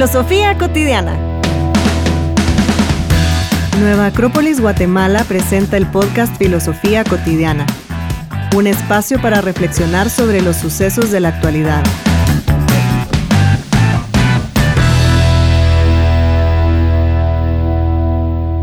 [0.00, 1.18] Filosofía cotidiana.
[3.80, 7.66] Nueva Acrópolis Guatemala presenta el podcast Filosofía cotidiana,
[8.56, 11.84] un espacio para reflexionar sobre los sucesos de la actualidad.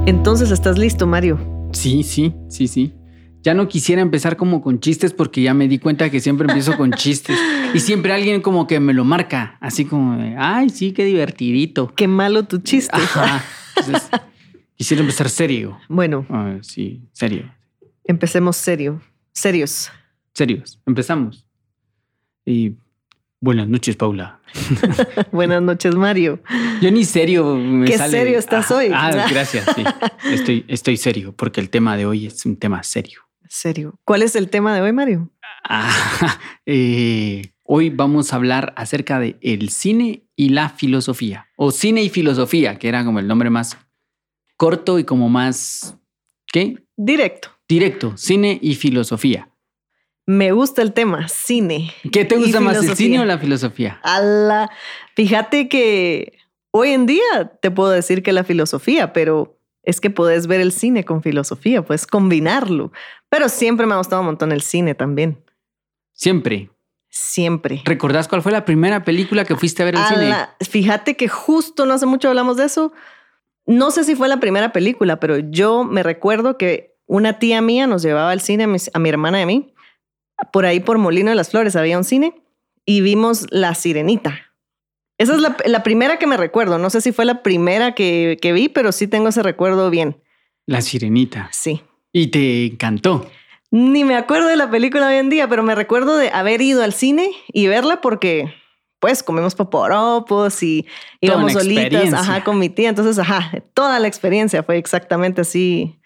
[0.07, 1.69] Entonces, ¿estás listo, Mario?
[1.71, 2.95] Sí, sí, sí, sí.
[3.47, 6.75] Ya no quisiera empezar como con chistes porque ya me di cuenta que siempre empiezo
[6.75, 7.39] con chistes
[7.73, 11.93] y siempre alguien como que me lo marca, así como de, ay, sí, qué divertidito.
[11.95, 12.93] Qué malo tu chiste.
[12.93, 13.41] Ajá.
[13.77, 14.09] Entonces,
[14.75, 15.77] quisiera empezar serio.
[15.87, 17.49] Bueno, Ah, sí, serio.
[18.03, 19.01] empecemos serio.
[19.31, 19.91] Serios.
[20.33, 20.81] Serios.
[20.85, 21.45] Empezamos.
[22.45, 22.73] Y
[23.39, 24.41] buenas noches, Paula.
[25.31, 26.41] Buenas noches, Mario.
[26.81, 28.89] Yo ni serio me Qué sale- serio estás Ah, hoy.
[28.93, 29.65] Ah, gracias.
[29.73, 29.83] Sí.
[30.33, 33.21] Estoy, estoy serio porque el tema de hoy es un tema serio.
[33.49, 33.99] Serio.
[34.03, 35.29] ¿Cuál es el tema de hoy, Mario?
[35.63, 41.47] Ah, eh, hoy vamos a hablar acerca de el cine y la filosofía.
[41.55, 43.77] O cine y filosofía, que era como el nombre más
[44.57, 45.97] corto y como más,
[46.51, 46.83] ¿qué?
[46.95, 47.49] Directo.
[47.67, 49.49] Directo, cine y filosofía.
[50.25, 51.93] Me gusta el tema, cine.
[52.11, 53.99] ¿Qué te gusta más, el cine o la filosofía?
[54.03, 54.69] Ala,
[55.15, 56.37] fíjate que
[56.71, 60.73] hoy en día te puedo decir que la filosofía, pero es que puedes ver el
[60.73, 62.91] cine con filosofía, puedes combinarlo.
[63.29, 65.43] Pero siempre me ha gustado un montón el cine también.
[66.13, 66.69] Siempre.
[67.09, 67.81] Siempre.
[67.85, 70.35] ¿Recordás cuál fue la primera película que fuiste a ver al cine?
[70.61, 72.93] Fíjate que justo no hace mucho hablamos de eso.
[73.65, 77.87] No sé si fue la primera película, pero yo me recuerdo que una tía mía
[77.87, 79.73] nos llevaba al cine, a, mis- a mi hermana y a mí.
[80.53, 82.41] Por ahí por Molino de las Flores había un cine
[82.85, 84.39] y vimos La Sirenita.
[85.17, 86.77] Esa es la, la primera que me recuerdo.
[86.77, 90.21] No sé si fue la primera que, que vi, pero sí tengo ese recuerdo bien.
[90.67, 91.49] La Sirenita.
[91.51, 91.81] Sí.
[92.13, 93.29] Y te encantó.
[93.69, 96.83] Ni me acuerdo de la película hoy en día, pero me recuerdo de haber ido
[96.83, 98.53] al cine y verla porque,
[98.99, 100.87] pues, comimos poporopos y
[101.19, 102.89] íbamos solitas, ajá, con mi tía.
[102.89, 105.99] Entonces, ajá, toda la experiencia fue exactamente así.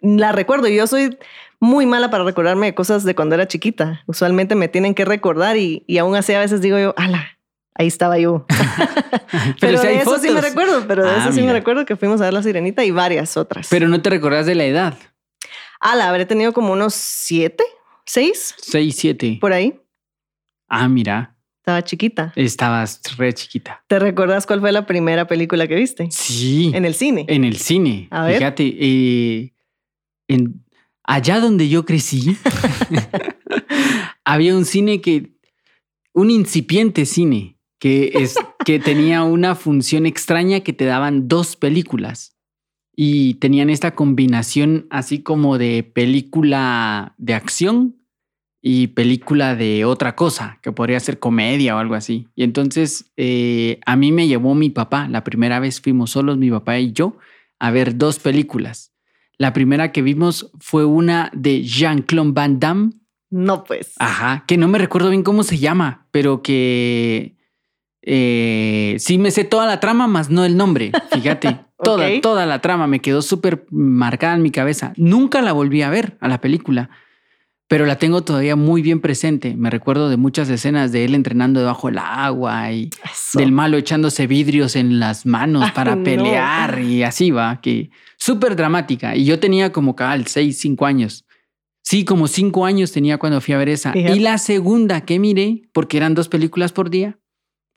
[0.00, 0.66] La recuerdo.
[0.68, 1.16] Yo soy
[1.60, 4.02] muy mala para recordarme de cosas de cuando era chiquita.
[4.06, 7.38] Usualmente me tienen que recordar y, y aún así a veces digo yo, ala,
[7.74, 8.46] ahí estaba yo.
[9.60, 10.44] pero si de eso sí me fotos.
[10.44, 12.90] recuerdo, pero de Ah, eso sí me recuerdo que fuimos a ver La Sirenita y
[12.90, 13.68] varias otras.
[13.70, 14.94] Pero no te recordás de la edad.
[15.80, 17.64] Ala, habré tenido como unos siete,
[18.04, 19.38] seis, 6, 7.
[19.40, 19.78] por ahí.
[20.68, 21.36] Ah, mira.
[21.60, 22.32] Estaba chiquita.
[22.36, 23.82] Estabas re chiquita.
[23.88, 26.08] ¿Te recuerdas cuál fue la primera película que viste?
[26.12, 26.70] Sí.
[26.74, 27.24] En el cine.
[27.28, 28.06] En el cine.
[28.12, 28.38] A ver.
[28.38, 29.52] Fíjate, eh,
[30.28, 30.64] en,
[31.02, 32.36] allá donde yo crecí,
[34.24, 35.32] había un cine que,
[36.12, 42.35] un incipiente cine, que, es, que tenía una función extraña que te daban dos películas.
[42.98, 47.96] Y tenían esta combinación así como de película de acción
[48.62, 52.26] y película de otra cosa, que podría ser comedia o algo así.
[52.34, 56.50] Y entonces eh, a mí me llevó mi papá, la primera vez fuimos solos, mi
[56.50, 57.16] papá y yo,
[57.60, 58.92] a ver dos películas.
[59.38, 62.92] La primera que vimos fue una de Jean-Claude Van Damme,
[63.30, 63.92] No, pues.
[63.98, 67.35] ajá, que no me recuerdo bien cómo se llama, pero que
[68.06, 71.58] eh, sí me sé toda la trama, más no el nombre, fíjate.
[71.84, 74.94] Toda, toda la trama me quedó súper marcada en mi cabeza.
[74.96, 76.88] Nunca la volví a ver a la película
[77.68, 79.56] pero la tengo todavía muy bien presente.
[79.56, 83.38] Me recuerdo de muchas escenas de él entrenando debajo del agua y Eso.
[83.38, 86.04] del malo echándose vidrios en las manos Ay, para no.
[86.04, 89.16] pelear y así va, que súper dramática.
[89.16, 91.24] Y yo tenía como cabal 6, 5 años.
[91.82, 93.92] Sí, como 5 años tenía cuando fui a ver esa.
[93.92, 94.16] Fíjate.
[94.16, 97.18] Y la segunda que miré, porque eran dos películas por día,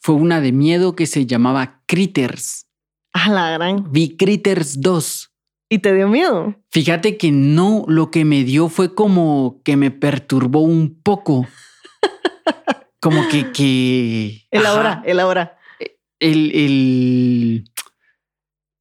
[0.01, 2.67] fue una de miedo que se llamaba Critters.
[3.13, 3.91] A la gran.
[3.91, 5.31] Vi Critters 2.
[5.71, 6.55] ¿Y te dio miedo?
[6.71, 11.47] Fíjate que no, lo que me dio fue como que me perturbó un poco.
[13.01, 15.57] Como que, que Elabora, ajá, elabora.
[16.19, 17.63] el, el,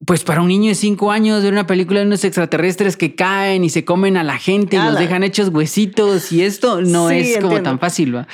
[0.05, 3.63] pues para un niño de cinco años ver una película de unos extraterrestres que caen
[3.63, 7.15] y se comen a la gente y los dejan hechos huesitos y esto no Sí,
[7.15, 7.63] es como entiendo.
[7.69, 8.13] tan fácil.
[8.13, 8.27] ¿va?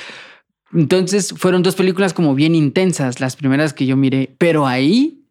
[0.72, 5.22] Entonces fueron dos películas como bien intensas, las primeras que yo miré, pero ahí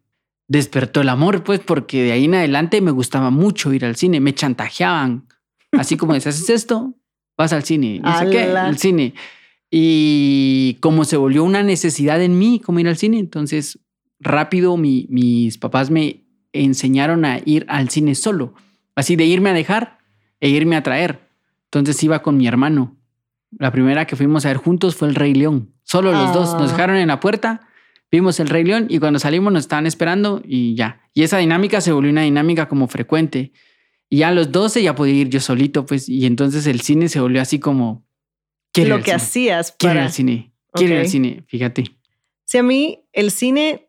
[0.48, 4.20] despertó el amor, pues porque de ahí en adelante me gustaba mucho ir al cine,
[4.20, 5.26] me chantajeaban,
[5.72, 6.94] así como dices, ¿haces esto?
[7.36, 9.14] Vas al cine, no sé qué, al cine.
[9.70, 13.78] Y como se volvió una necesidad en mí, como ir al cine, entonces
[14.20, 18.54] rápido mi- mis papás me enseñaron a ir al cine solo,
[18.94, 19.98] así de irme a dejar
[20.40, 21.28] e irme a traer.
[21.64, 22.95] Entonces iba con mi hermano.
[23.58, 25.72] La primera que fuimos a ver juntos fue El Rey León.
[25.82, 26.72] Solo los dos nos Ah.
[26.72, 27.68] dejaron en la puerta,
[28.10, 31.00] vimos El Rey León y cuando salimos nos estaban esperando y ya.
[31.14, 33.52] Y esa dinámica se volvió una dinámica como frecuente.
[34.08, 37.08] Y ya a los 12 ya podía ir yo solito, pues, y entonces el cine
[37.08, 38.06] se volvió así como...
[38.72, 40.06] quiero ir Lo al que cine, hacías Quiero ir para...
[40.06, 40.52] al cine.
[40.72, 41.84] Quiero ir al cine, fíjate.
[42.44, 43.88] Si a mí el cine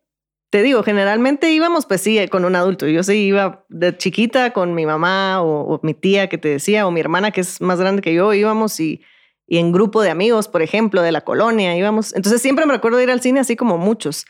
[0.50, 2.88] te digo, generalmente íbamos, pues sí, con un adulto.
[2.88, 6.92] Yo sí iba de chiquita con mi mamá o, mi tía que te decía, o
[6.92, 9.02] mi hermana que es más grande que yo, íbamos y,
[9.48, 12.14] y en grupo de amigos, por ejemplo, de la colonia, íbamos.
[12.14, 14.26] Entonces siempre me recuerdo ir al cine así como muchos.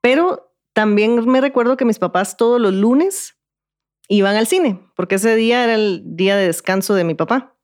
[0.00, 3.36] Pero también me recuerdo que mis papás todos los lunes
[4.08, 7.56] iban al cine, porque ese día era el día de descanso de mi papá.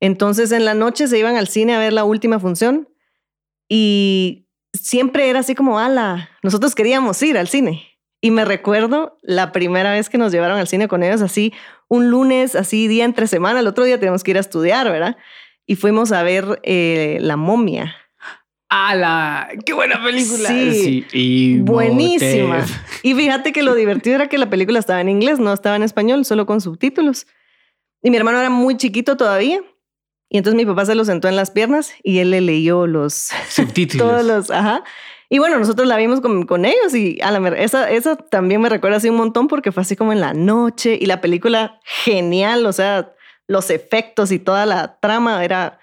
[0.00, 2.88] Entonces en la noche se iban al cine a ver la última función
[3.68, 7.84] y siempre era así como, ala, nosotros queríamos ir al cine.
[8.20, 11.52] Y me recuerdo la primera vez que nos llevaron al cine con ellos, así
[11.88, 15.16] un lunes, así día entre semana, el otro día tenemos que ir a estudiar, ¿verdad?
[15.68, 17.94] Y fuimos a ver eh, La momia.
[18.70, 19.48] ¡Ala!
[19.64, 20.48] ¡Qué buena película!
[20.48, 22.66] Sí, y buenísima.
[23.02, 25.84] Y fíjate que lo divertido era que la película estaba en inglés, no estaba en
[25.84, 27.26] español, solo con subtítulos.
[28.02, 29.60] Y mi hermano era muy chiquito todavía
[30.30, 33.30] y entonces mi papá se lo sentó en las piernas y él le leyó los
[33.48, 34.08] subtítulos.
[34.08, 34.84] todos los, ajá.
[35.30, 38.70] Y bueno, nosotros la vimos con, con ellos y a la, esa, esa también me
[38.70, 42.64] recuerda así un montón porque fue así como en la noche y la película genial,
[42.64, 43.12] o sea,
[43.48, 45.80] los efectos y toda la trama era,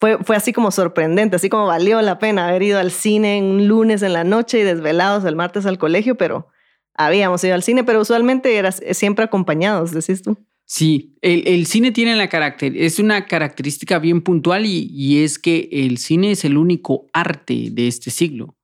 [0.00, 3.66] fue, fue así como sorprendente, así como valió la pena haber ido al cine un
[3.66, 6.48] lunes en la noche y desvelados el martes al colegio, pero
[6.94, 10.36] habíamos ido al cine, pero usualmente era siempre acompañados, decís tú.
[10.66, 15.98] Sí, el, cine tiene la carácter, es una característica bien puntual y, es que el
[15.98, 18.56] cine es el único arte de este siglo.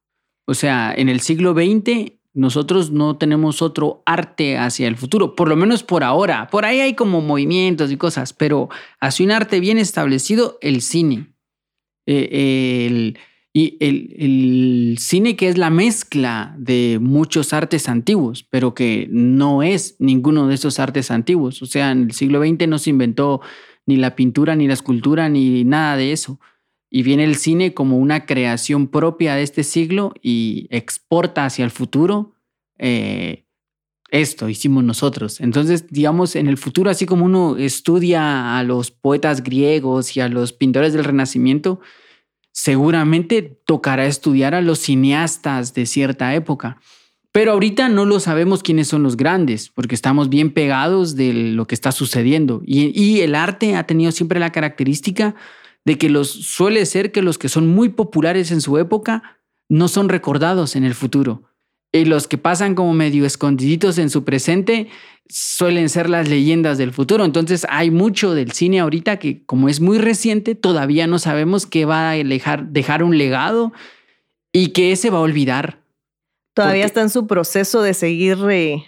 [0.46, 5.48] O sea, en el siglo XX nosotros no tenemos otro arte hacia el futuro, por
[5.48, 6.48] lo menos por ahora.
[6.48, 8.68] Por ahí hay como movimientos y cosas, pero
[9.00, 11.34] hacia un arte bien establecido, el cine.
[12.06, 13.18] Eh, el,
[13.52, 19.96] y el, cine que es la mezcla de muchos artes antiguos, pero que no es
[19.98, 21.60] ninguno de esos artes antiguos.
[21.62, 23.40] O sea, en el siglo XX no se inventó
[23.86, 26.38] ni la pintura, ni la escultura, ni nada de eso.
[26.90, 31.70] Y viene el cine como una creación propia de este siglo y exporta hacia el
[31.70, 32.34] futuro.
[32.78, 33.44] Eh,
[34.10, 35.40] esto hicimos nosotros.
[35.40, 40.28] Entonces, digamos, en el futuro, así como uno estudia a los poetas griegos y a
[40.28, 41.80] los pintores del Renacimiento,
[42.52, 46.80] seguramente tocará estudiar a los cineastas de cierta época.
[47.32, 51.66] Pero ahorita no lo sabemos quiénes son los grandes, porque estamos bien pegados de lo
[51.66, 52.60] que está sucediendo.
[52.64, 55.36] Y, el arte ha tenido siempre la característica
[55.84, 59.88] de que los suele ser que los que son muy populares en su época no
[59.88, 61.44] son recordados en el futuro.
[61.92, 64.88] Y los que pasan como medio escondiditos en su presente
[65.28, 67.24] suelen ser las leyendas del futuro.
[67.24, 71.84] Entonces hay mucho del cine ahorita que como es muy reciente, todavía no sabemos qué
[71.84, 73.72] va a dejar, dejar un legado
[74.52, 75.80] y que se va a olvidar.
[76.54, 78.84] Todavía está en su proceso de seguir, eh,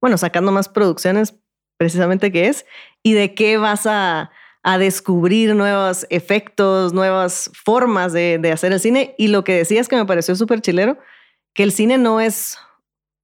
[0.00, 1.34] bueno, sacando más producciones
[1.78, 2.66] precisamente que es,
[3.02, 4.30] y de qué vas a,
[4.78, 9.14] descubrir nuevos efectos, nuevas formas de, hacer el cine.
[9.16, 10.98] Y lo que decías que me pareció súper chilero,
[11.54, 12.58] que el cine no es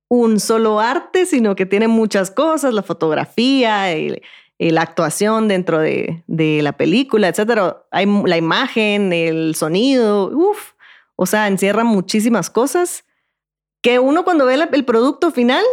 [0.08, 3.86] un solo arte, sino que tiene muchas cosas, la fotografía,
[4.58, 7.84] la actuación dentro de, la película, etcétera.
[7.90, 10.74] Hay la imagen, el sonido, uff,
[11.16, 13.04] o sea, encierra muchísimas cosas
[13.82, 15.64] que uno cuando ve el producto final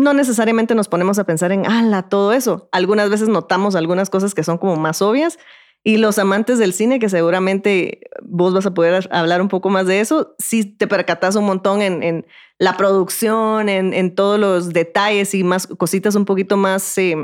[0.00, 2.68] no necesariamente nos ponemos a pensar en, ala, todo eso.
[2.72, 5.38] Algunas veces notamos algunas cosas que son como más obvias,
[5.82, 9.86] y los amantes del cine, que seguramente vos vas a poder hablar un poco más
[9.86, 12.26] de eso, si te percatas un montón en,
[12.58, 17.16] la producción, en, todos los detalles y más cositas un poquito más, eh,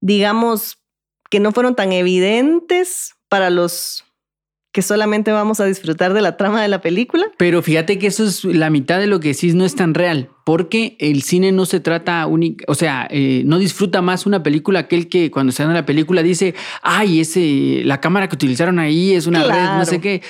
[0.00, 0.78] digamos,
[1.28, 4.04] que no fueron tan evidentes para los
[4.74, 7.26] que solamente vamos a disfrutar de la trama de la película.
[7.36, 10.30] Pero fíjate que eso es la mitad de lo que decís, no es tan real,
[10.44, 14.80] porque el cine no se trata única, o sea, eh, no disfruta más una película
[14.80, 19.12] aquel que cuando se en la película dice, ay, ese, la cámara que utilizaron ahí
[19.12, 20.22] es una red, no sé qué.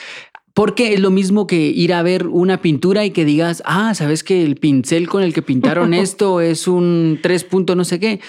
[0.53, 4.23] Porque es lo mismo que ir a ver una pintura y que digas, ah, sabes
[4.23, 8.21] que el pincel con el que pintaron esto es un tres puntos no sé qué.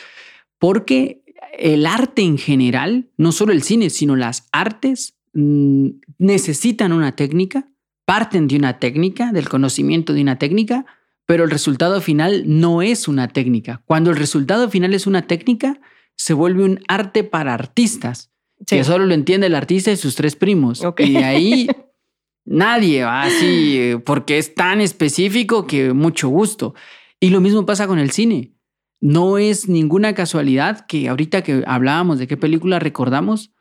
[0.59, 1.23] Porque
[1.59, 7.67] el arte en general, no solo el cine, sino las artes, necesitan una técnica,
[8.05, 10.85] parten de una técnica, del conocimiento de una técnica,
[11.25, 13.81] pero el resultado final no es una técnica.
[13.85, 15.79] Cuando el resultado final es una técnica,
[16.15, 18.31] se vuelve un arte para artistas,
[18.65, 20.81] que solo lo entiende el artista y sus tres primos.
[20.99, 21.67] Y ahí
[22.45, 26.75] nadie va así, porque es tan específico que mucho gusto.
[27.19, 28.53] Y lo mismo pasa con el cine.
[29.01, 33.51] No es ninguna casualidad que ahorita que hablábamos de qué película recordamos,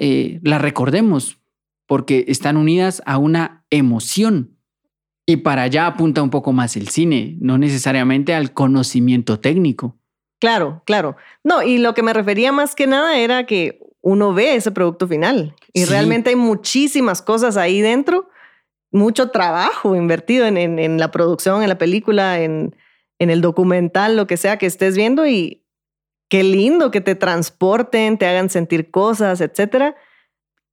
[0.00, 1.38] eh, la recordemos,
[1.86, 4.56] porque están unidas a una emoción.
[5.26, 9.96] Y para allá apunta un poco más el cine, no necesariamente al conocimiento técnico.
[10.40, 11.16] Claro, claro.
[11.44, 15.06] No, y lo que me refería más que nada era que uno ve ese producto
[15.06, 18.30] final y realmente hay muchísimas cosas ahí dentro
[18.92, 22.76] mucho trabajo invertido en, en, en la producción, en la película, en,
[23.18, 25.62] en el documental, lo que sea que estés viendo y
[26.30, 29.96] qué lindo que te transporten, te hagan sentir cosas, etcétera.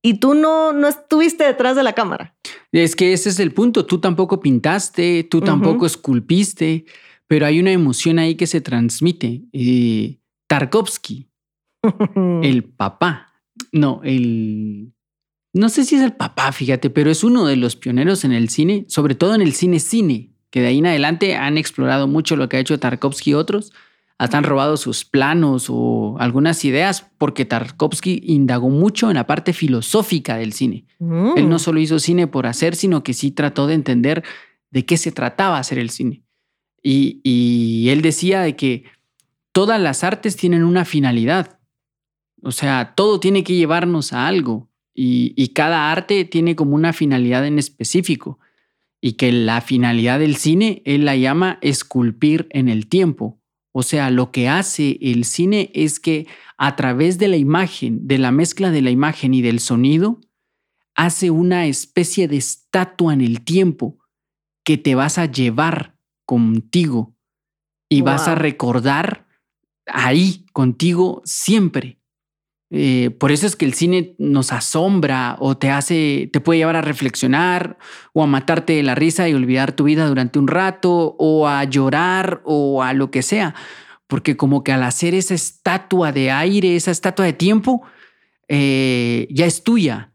[0.01, 2.37] Y tú no, no estuviste detrás de la cámara.
[2.71, 3.85] Es que ese es el punto.
[3.85, 6.85] Tú tampoco pintaste, tú tampoco esculpiste,
[7.25, 9.41] pero hay una emoción ahí que se transmite.
[9.51, 11.29] Eh, Tarkovsky,
[12.43, 13.33] el papá,
[13.73, 14.93] no, el...
[15.53, 18.49] No sé si es el papá, fíjate, pero es uno de los pioneros en el
[18.49, 22.35] cine, sobre todo en el cine cine, que de ahí en adelante han explorado mucho
[22.35, 23.73] lo que ha hecho Tarkovsky y otros,
[24.19, 29.53] hasta han robado sus planos o algunas ideas, porque Tarkovsky indagó mucho en la parte
[29.53, 30.85] filosófica del cine.
[30.99, 31.59] Él no Mm.
[31.59, 34.23] solo hizo cine por hacer, sino que sí trató de entender
[34.71, 36.23] de qué se trataba hacer el cine.
[36.81, 38.85] Y, y él decía de que
[39.51, 41.59] todas las artes tienen una finalidad.
[42.41, 46.91] O sea, todo tiene que llevarnos a algo y, y cada arte tiene como una
[46.93, 48.39] finalidad en específico.
[48.99, 53.36] Y que la finalidad del cine, él la llama esculpir en el tiempo.
[53.79, 56.25] O sea, lo que hace el cine es que
[56.57, 60.19] a través de la imagen, de la mezcla de la imagen y del sonido,
[60.95, 63.99] hace una especie de estatua en el tiempo
[64.65, 67.15] que te vas a llevar contigo
[67.87, 69.27] y vas a recordar
[69.85, 71.96] ahí contigo siempre.
[72.69, 76.75] Eh, por eso es que el cine nos asombra o te hace, te puede llevar
[76.75, 77.77] a reflexionar
[78.13, 81.63] o a matarte de la risa y olvidar tu vida durante un rato o a
[81.63, 83.55] llorar o a lo que sea.
[84.07, 87.83] Porque como que al hacer esa estatua de aire, esa estatua de tiempo,
[88.47, 90.13] eh, ya es tuya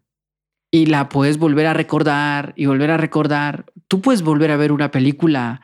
[0.71, 3.67] y la puedes volver a recordar y volver a recordar.
[3.89, 5.61] Tú puedes volver a ver una película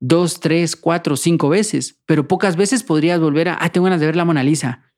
[0.00, 4.06] dos, tres, cuatro, cinco veces, pero pocas veces podrías volver a, ah, tengo ganas de
[4.06, 4.91] ver la Mona Lisa.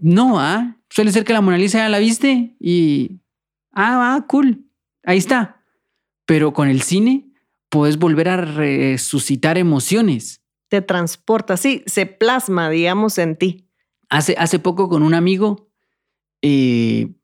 [0.00, 3.20] No, ah, suele ser que la Mona Lisa ya la viste y,
[3.72, 4.66] ah, ah, cool,
[5.04, 5.62] ahí está.
[6.26, 7.32] Pero con el cine
[7.68, 10.42] puedes volver a resucitar emociones.
[10.68, 13.68] Te transporta, sí, se plasma, digamos, en ti.
[14.08, 15.70] Hace, hace poco con un amigo
[16.42, 17.14] eh,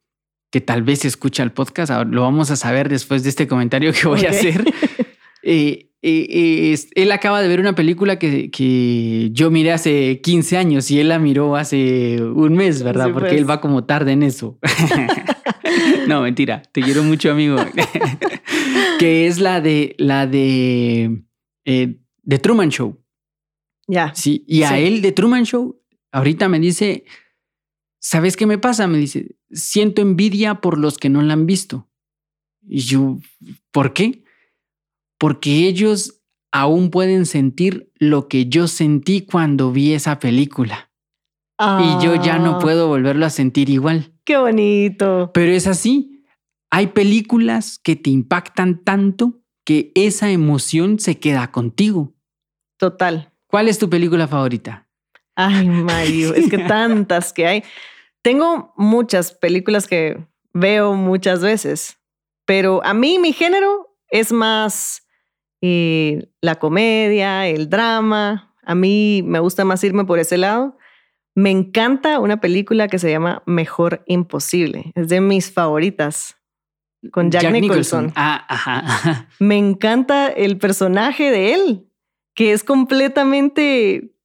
[0.51, 4.09] que tal vez escucha el podcast, lo vamos a saber después de este comentario que
[4.09, 4.65] voy a hacer.
[5.45, 10.57] Eh, eh, eh, él acaba de ver una película que, que yo miré hace 15
[10.57, 13.07] años y él la miró hace un mes, ¿verdad?
[13.07, 13.39] Sí, Porque pues.
[13.41, 14.59] él va como tarde en eso.
[16.07, 17.57] no, mentira, te quiero mucho, amigo.
[18.99, 21.23] que es la de la de
[21.65, 22.97] eh, The Truman Show.
[23.87, 24.13] Ya.
[24.15, 24.75] Sí, y a Sí.
[24.85, 25.81] él de Truman Show,
[26.13, 27.05] ahorita me dice,
[27.99, 28.87] ¿sabes qué me pasa?
[28.87, 31.89] Me dice, siento envidia por los que no la han visto.
[32.67, 33.19] Y yo,
[33.71, 34.25] ¿por qué?
[35.19, 36.23] Porque ellos
[36.53, 40.91] aún pueden sentir lo que yo sentí cuando vi esa película.
[41.61, 44.13] Y yo ya no Ah, puedo volverlo a sentir igual.
[44.25, 45.33] Qué bonito.
[45.35, 46.25] Pero es así.
[46.71, 52.15] Hay películas que te impactan tanto que esa emoción se queda contigo.
[52.79, 53.33] Total.
[53.49, 54.89] ¿Cuál es tu película favorita?
[55.35, 57.65] Ay, Mario, es que tantas que hay.
[58.23, 61.99] Tengo muchas películas que veo muchas veces,
[62.45, 65.08] pero a mí mi género es más
[65.61, 68.55] eh, la comedia, el drama.
[68.65, 70.77] A mí me gusta más irme por ese lado.
[71.35, 74.93] Me encanta una película que se llama Mejor Imposible.
[74.95, 76.37] Es de mis favoritas.
[77.13, 78.13] Con Jack, Nicholson.
[78.17, 79.29] Ah, ajá, ajá.
[79.39, 81.87] Me encanta el personaje de él,
[82.35, 84.17] que es completamente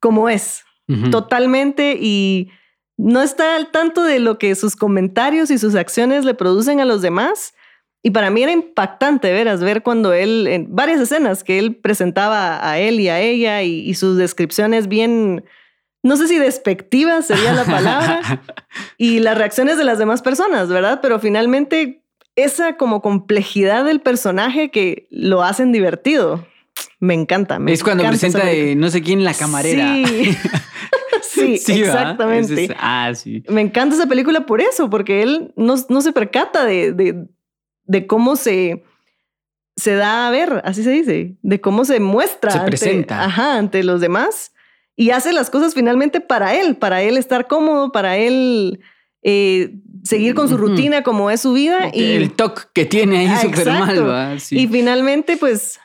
[0.00, 0.64] como es
[1.10, 2.50] totalmente y
[2.96, 6.86] no está al tanto de lo que sus comentarios y sus acciones le producen a
[6.86, 7.52] los demás.
[8.02, 12.68] Y para mí era impactante, veras, ver cuando él, en varias escenas que él presentaba
[12.68, 15.44] a él y a ella y, y sus descripciones bien,
[16.02, 18.42] no sé si despectivas sería la palabra,
[18.98, 21.00] y las reacciones de las demás personas, ¿verdad?
[21.02, 22.02] Pero finalmente
[22.36, 26.46] esa como complejidad del personaje que lo hacen divertido.
[27.00, 27.58] Me encanta.
[27.58, 29.96] Me es cuando encanta presenta de no sé quién la camarera.
[31.20, 32.64] Sí, sí, exactamente.
[32.64, 33.42] Es- ah, sí.
[33.48, 37.26] Me encanta esa película por eso, porque él no, no se percata de, de,
[37.88, 38.84] de cómo se,
[39.76, 43.24] se da a ver, así se dice, de cómo se muestra Se ante, presenta.
[43.24, 44.52] ajá, ante los demás
[44.94, 48.80] y hace las cosas finalmente para él, para él estar cómodo, para él
[49.22, 53.26] eh, seguir con su rutina como es su vida y, el toque que tiene ahí
[53.28, 54.40] Ah, súper mal.
[54.40, 54.58] Sí.
[54.60, 55.80] y finalmente pues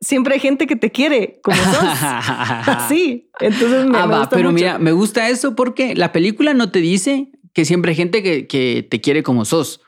[0.00, 2.02] siempre hay gente que te quiere como sos.
[2.66, 3.30] Así.
[3.40, 4.64] Entonces me, ah, me va, gusta pero mucho.
[4.64, 8.46] mira, me gusta eso porque la película no te dice que siempre hay gente que,
[8.46, 9.80] que te quiere como sos.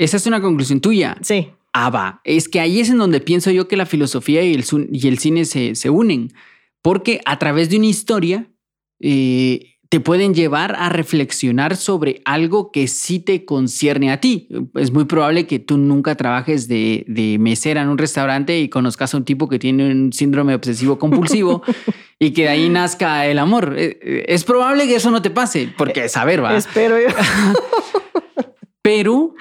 [0.00, 1.16] Esa es una conclusión tuya.
[1.22, 2.20] Sí, Ah, va.
[2.24, 5.06] Es que ahí es en donde pienso yo que la filosofía y el, sun- y
[5.06, 6.32] el cine se, se unen.
[6.82, 8.48] Porque a través de una historia,
[8.98, 14.48] eh, te pueden llevar a reflexionar sobre algo que sí te concierne a ti.
[14.74, 19.14] Es muy probable que tú nunca trabajes de, de mesera en un restaurante y conozcas
[19.14, 21.62] a un tipo que tiene un síndrome obsesivo compulsivo
[22.18, 23.74] y que de ahí nazca el amor.
[23.78, 26.56] Eh, eh, es probable que eso no te pase, porque saber va.
[26.56, 27.08] Espero yo.
[28.82, 29.34] Pero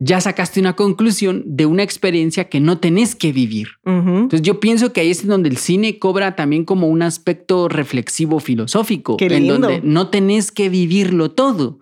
[0.00, 3.68] ya sacaste una conclusión de una experiencia que no tenés que vivir.
[3.84, 8.38] Entonces yo pienso que ahí es donde el cine cobra también como un aspecto reflexivo
[8.38, 11.80] filosófico, en donde no tenés que vivirlo todo.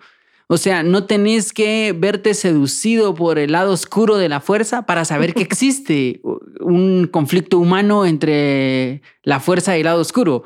[0.49, 5.05] O sea, no tenés que verte seducido por el lado oscuro de la fuerza para
[5.05, 6.21] saber que existe
[6.61, 10.45] un conflicto humano entre la fuerza y el lado oscuro.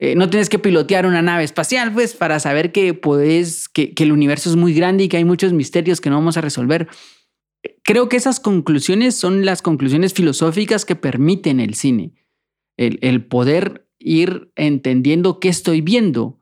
[0.00, 3.00] Eh, no tienes que pilotear una nave espacial, pues, para saber que
[3.72, 6.40] que, el universo es muy grande y que hay muchos misterios que no vamos a
[6.40, 6.88] resolver.
[7.82, 12.14] Creo que esas conclusiones son las conclusiones filosóficas que permiten el cine.
[12.76, 16.38] El, el poder ir entendiendo qué estoy viendo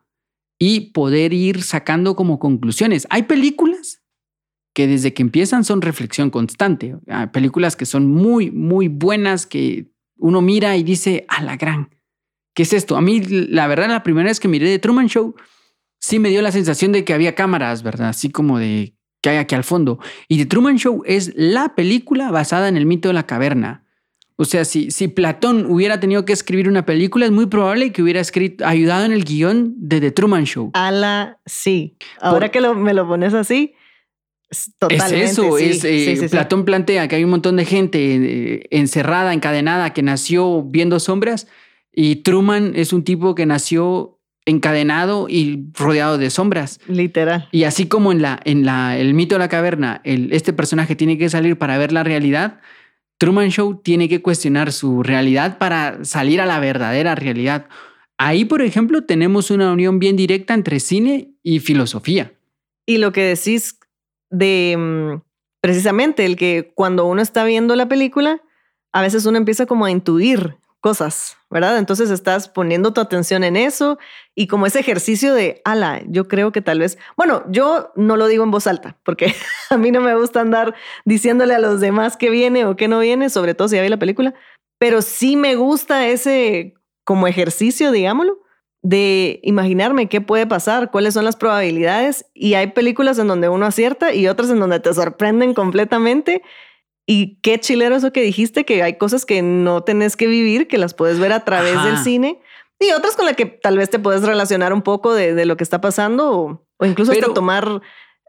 [0.59, 3.07] y poder ir sacando como conclusiones.
[3.09, 4.03] Hay películas
[4.75, 6.97] que desde que empiezan son reflexión constante.
[7.07, 11.96] Hay películas que son muy, muy buenas que uno mira y dice, a la gran
[12.57, 12.97] ¿qué es esto?
[12.97, 15.37] A mí, la verdad, la primera vez que miré de Truman Show,
[16.01, 18.09] sí me dio la sensación de que había cámaras, ¿verdad?
[18.09, 20.01] Así como de que hay aquí al fondo.
[20.27, 23.85] Y The Truman Show es la película basada en el mito de la caverna.
[24.37, 28.03] O sea, si, si Platón hubiera tenido que escribir una película, es muy probable que
[28.03, 30.71] hubiera escrito, ayudado en el guion de The Truman Show.
[30.73, 31.99] Ala, sí.
[32.21, 33.75] Ahora que me lo pones así,
[34.79, 39.35] Totalmente, es eso, es, eh, Platón plantea que hay un montón de gente eh, encerrada,
[39.35, 41.49] encadenada, que nació viendo sombras
[41.99, 46.79] y Truman es un tipo que nació encadenado y rodeado de sombras.
[46.87, 47.49] Literal.
[47.51, 50.95] Y así como en, la, en la, el mito de la caverna, el, este personaje
[50.95, 52.61] tiene que salir para ver la realidad,
[53.19, 57.67] Truman Show tiene que cuestionar su realidad para salir a la verdadera realidad.
[58.19, 62.35] Ahí, por ejemplo, tenemos una unión bien directa entre cine y filosofía.
[62.85, 63.79] Y lo que decís
[64.29, 65.23] de mm,
[65.63, 68.43] precisamente el que cuando uno está viendo la película,
[68.93, 71.79] a veces uno empieza como a intuir cosas, ¿verdad?
[71.79, 73.99] Entonces estás poniendo tu atención en eso
[74.37, 78.29] y como ese ejercicio de, ala, yo creo que tal vez, bueno, yo no lo
[78.29, 79.35] digo en voz alta porque
[79.71, 83.01] a mí no me gusta andar diciéndole a los demás qué viene o qué no
[83.01, 84.35] viene, sobre todo si ya vi la película,
[84.79, 88.39] pero sí me gusta ese como ejercicio, digámoslo,
[88.83, 93.67] de imaginarme qué puede pasar, cuáles son las probabilidades y hay películas en donde uno
[93.67, 96.43] acierta y otras en donde te sorprenden completamente
[97.07, 100.77] y qué chilero eso que dijiste, que hay cosas que no tenés que vivir, que
[100.77, 102.41] las puedes ver a través del cine.
[102.81, 105.65] Y otras con las que tal vez te puedes relacionar un poco de, lo que
[105.65, 107.81] está pasando o, incluso hasta tomar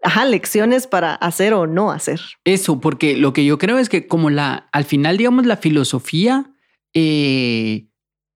[0.03, 2.21] ajá, lecciones para hacer o no hacer.
[2.45, 6.53] Eso, porque lo que yo creo es que como la, al final, digamos, la filosofía
[6.93, 7.87] eh,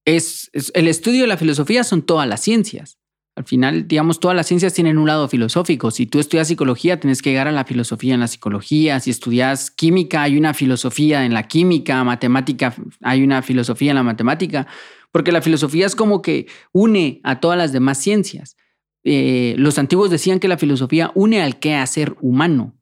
[0.06, 2.98] es, el estudio de la filosofía son todas las ciencias.
[3.36, 5.90] Al final, digamos, todas las ciencias tienen un lado filosófico.
[5.90, 9.00] Si tú estudias psicología, tienes que llegar a la filosofía en la psicología.
[9.00, 14.04] Si estudias química, hay una filosofía en la química, matemática, hay una filosofía en la
[14.04, 14.68] matemática,
[15.14, 18.58] porque la filosofía es como que une a todas las demás ciencias.
[19.04, 22.76] Eh, los antiguos decían que la filosofía une al quehacer humano.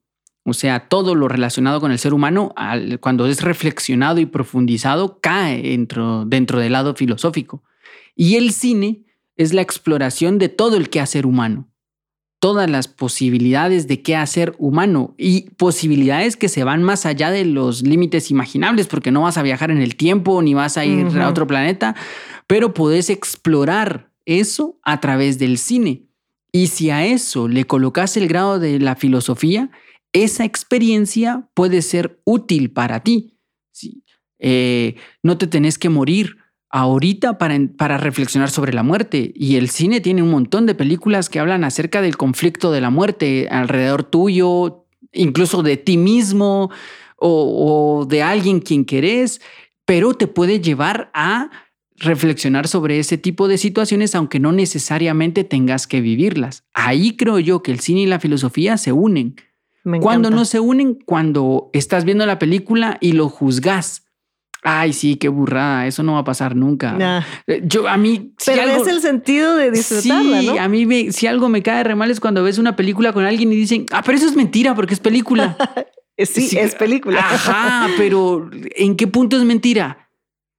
[0.46, 2.56] O sea, todo lo relacionado con el ser humano,
[3.02, 7.64] cuando es reflexionado y profundizado, cae dentro, dentro del lado filosófico.
[8.16, 9.06] Y el cine
[9.39, 11.71] es la exploración de todo el quehacer humano,
[12.41, 17.82] todas las posibilidades de quehacer humano y posibilidades que se van más allá de los
[17.82, 21.30] límites imaginables, porque no vas a viajar en el tiempo ni vas a ir a
[21.30, 21.95] otro planeta,
[22.47, 26.04] pero puedes explorar eso a través del cine.
[26.52, 29.71] Y si a eso le colocas el grado de la filosofía,
[30.12, 33.38] esa experiencia puede ser útil para ti.
[34.39, 36.38] Eh, no te tenés que morir
[36.69, 39.32] ahorita para, para reflexionar sobre la muerte.
[39.36, 42.89] Y el cine tiene un montón de películas que hablan acerca del conflicto de la
[42.89, 46.69] muerte alrededor tuyo, incluso de ti mismo
[47.17, 49.41] o, de alguien quien querés,
[49.86, 51.49] pero te puede llevar a
[51.97, 56.63] reflexionar sobre ese tipo de situaciones, aunque no necesariamente tengas que vivirlas.
[56.73, 59.36] Ahí creo yo que el cine y la filosofía se unen.
[60.01, 64.09] Cuando no se unen, cuando estás viendo la película y lo juzgas
[64.62, 67.24] Ay, sí, qué burrada, eso no va a pasar nunca.
[67.48, 71.48] Eh, yo a mí Pero es el sentido de disfrutarla, sí, a mí si algo
[71.48, 74.17] me cae re mal es cuando ves una película con alguien y dicen, "Ah, pero
[74.17, 75.56] eso es mentira porque es película."
[76.26, 77.19] sí, es película.
[77.19, 80.10] Ajá, pero ¿en qué punto es mentira?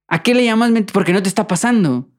[0.07, 0.93] ¿A qué le llamas mentira?
[0.93, 2.10] Porque no te está pasando.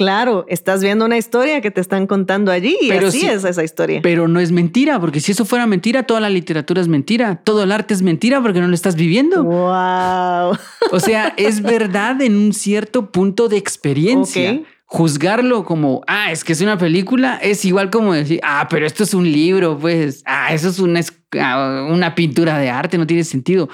[0.00, 3.62] Claro, estás viendo una historia que te están contando allí y pero así es esa
[3.62, 4.00] historia.
[4.02, 7.64] Pero no es mentira, porque si eso fuera mentira, toda la literatura es mentira, todo
[7.64, 9.44] el arte es mentira porque no lo estás viviendo.
[9.44, 10.56] Wow.
[10.90, 14.62] O sea, es verdad en un cierto punto de experiencia.
[14.86, 19.04] juzgarlo como, ah, es que es una película, es igual como decir, ah, pero esto
[19.04, 21.00] es un libro, pues, ah, eso es una,
[21.38, 23.68] ah, una pintura de arte, no tiene sentido.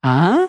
[0.00, 0.46] Ah,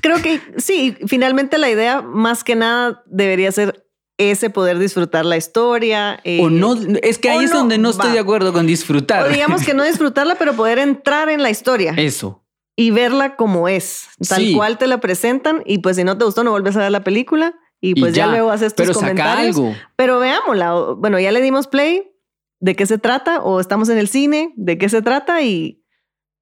[0.00, 3.87] Creo que sí, finalmente la idea más que nada debería ser
[4.18, 6.20] ese poder disfrutar la historia.
[6.24, 8.12] eh, o no, es que ahí es no, donde no estoy va.
[8.14, 9.26] de acuerdo con disfrutar.
[9.26, 12.44] O digamos que no disfrutarla, pero poder entrar en la historia Eso.
[12.76, 14.54] y verla como es, tal Sí.
[14.54, 15.62] cual te la presentan.
[15.64, 18.12] Y pues si no te gustó, no vuelves a ver la película y Y pues
[18.12, 19.56] ya, ya, luego haces tus Pero saca comentarios.
[19.56, 19.74] algo.
[19.94, 20.74] Pero veámosla.
[20.96, 22.10] Bueno, ya le dimos play.
[22.60, 23.40] ¿De qué se trata?
[23.42, 24.52] O estamos en el cine.
[24.56, 25.42] ¿De qué se trata?
[25.42, 25.84] Y,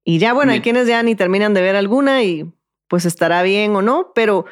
[0.03, 0.63] y ya, bueno, hay Mira.
[0.63, 2.51] quienes ya ni terminan de ver alguna y
[2.87, 4.13] pues estará bien o no.
[4.15, 4.45] Pero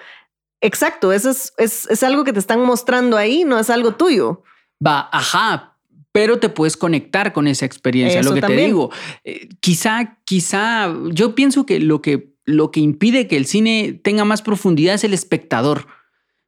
[0.65, 4.43] exacto, eso es, es, es algo que te están mostrando ahí, no es algo tuyo.
[4.85, 5.75] Va, ajá,
[6.15, 8.89] pero te puedes conectar con esa experiencia, Eso lo que te digo.
[9.25, 14.23] Eh, quizá, quizá, yo pienso que lo, que lo que impide que el cine tenga
[14.23, 15.87] más profundidad es el espectador.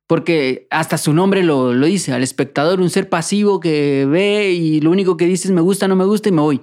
[0.07, 4.79] Porque hasta su nombre lo, lo dice, al espectador, un ser pasivo que ve y
[4.79, 6.61] lo único que dice es me gusta, no me gusta y me voy.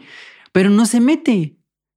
[0.53, 1.54] Pero no se mete,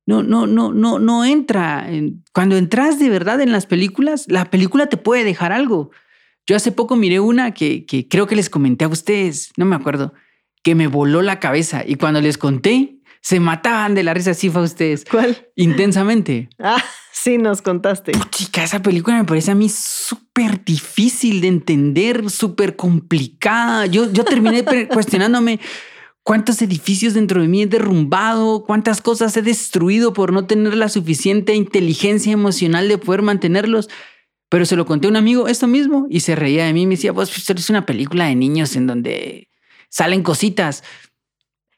[0.08, 1.86] no, no, no, no, no entra.
[1.91, 5.91] En- Cuando entras de verdad en las películas, la película te puede dejar algo.
[6.48, 9.76] Yo hace poco miré una que, que creo que les comenté a ustedes, no me
[9.76, 10.13] acuerdo,
[10.63, 14.50] que me voló la cabeza y cuando les conté, se mataban de la risa, sí
[14.50, 15.36] fue a ustedes, ¿Cuál?
[15.56, 16.50] intensamente.
[16.60, 18.13] Ah, sí, nos contaste.
[18.32, 23.86] Chica, esa película me parece a mí súper difícil de entender, súper complicada.
[23.88, 25.60] Yo, yo terminé cuestionándome
[26.28, 30.90] cuántos edificios dentro de mí he derrumbado, cuántas cosas he destruido por no tener la
[30.90, 33.88] suficiente inteligencia emocional de poder mantenerlos.
[34.50, 36.86] Pero se lo conté a un amigo, esto mismo, y se reía de mí y
[36.86, 39.48] me decía, pues esto es una película de niños en donde
[39.88, 40.84] salen cositas.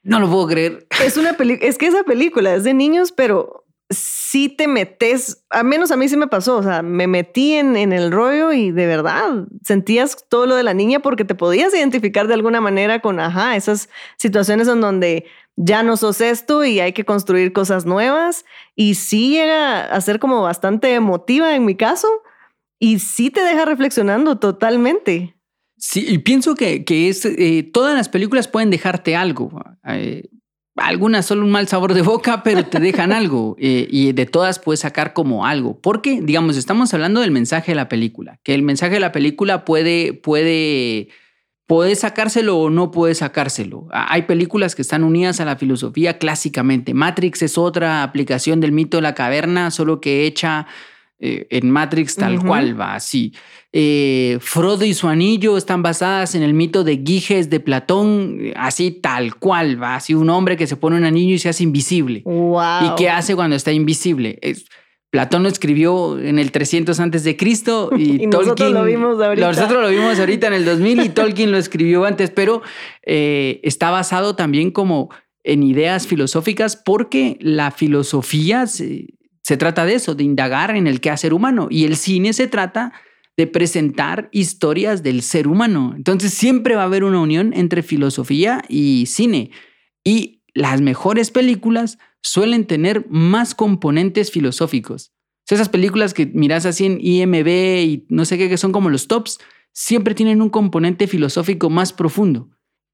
[0.02, 0.88] No lo puedo creer.
[1.06, 5.64] Es una película, es que esa película es de niños, pero sí te metes, a
[5.64, 8.86] menos a mí sí me pasó, o sea, me metí en, el rollo y de
[8.86, 13.20] verdad sentías todo lo de la niña porque te podías identificar de alguna manera con,
[13.20, 15.26] ajá, esas situaciones en donde
[15.56, 20.20] ya no sos esto y hay que construir cosas nuevas y sí llega a ser
[20.20, 22.08] como bastante emotiva en mi caso
[22.78, 25.36] y sí te deja reflexionando totalmente.
[25.78, 29.50] Sí, y pienso que, eh, todas las películas pueden dejarte algo.
[29.86, 30.30] Eh,
[30.82, 33.56] algunas solo un mal sabor de boca, pero te dejan algo.
[33.60, 35.80] eh, y de todas puedes sacar como algo.
[35.80, 38.40] Porque, digamos, estamos hablando del mensaje de la película.
[38.44, 41.10] Que el mensaje de la película puede, puede,
[41.68, 43.88] puede sacárselo o no puede sacárselo.
[43.92, 46.94] Hay películas que están unidas a la filosofía clásicamente.
[46.94, 50.68] Matrix es otra aplicación del mito de la caverna, solo que hecha
[51.20, 53.34] eh, en Matrix tal cual va, así.
[53.74, 58.54] Eh, Frodo y su anillo están basadas en el mito de Giges de Platón, eh,
[58.56, 61.64] así tal cual va, así un hombre que se pone un anillo y se hace
[61.64, 62.22] invisible.
[62.26, 62.86] Wow.
[62.86, 64.40] ¿Y qué hace cuando está invisible?
[64.42, 64.66] Es-
[65.12, 69.48] Platón lo escribió en el 300 antes de Cristo y, nosotros Tolkien lo vimos ahorita.
[69.48, 72.62] Nosotros lo vimos ahorita en el 2000 y Tolkien lo escribió antes, pero
[73.06, 75.10] eh, está basado también como
[75.44, 79.08] en ideas filosóficas porque la filosofía se,
[79.50, 82.94] se trata de eso, de indagar en el quehacer humano y el cine se trata
[83.36, 85.94] de presentar historias del ser humano.
[85.96, 89.50] Entonces siempre va a haber una unión entre filosofía y cine.
[90.04, 95.14] Y las mejores películas suelen tener más componentes filosóficos.
[95.50, 99.08] Esas películas que miras así en IMB y no sé qué, que son como los
[99.08, 99.40] tops,
[99.74, 102.52] siempre tienen un componente filosófico más profundo.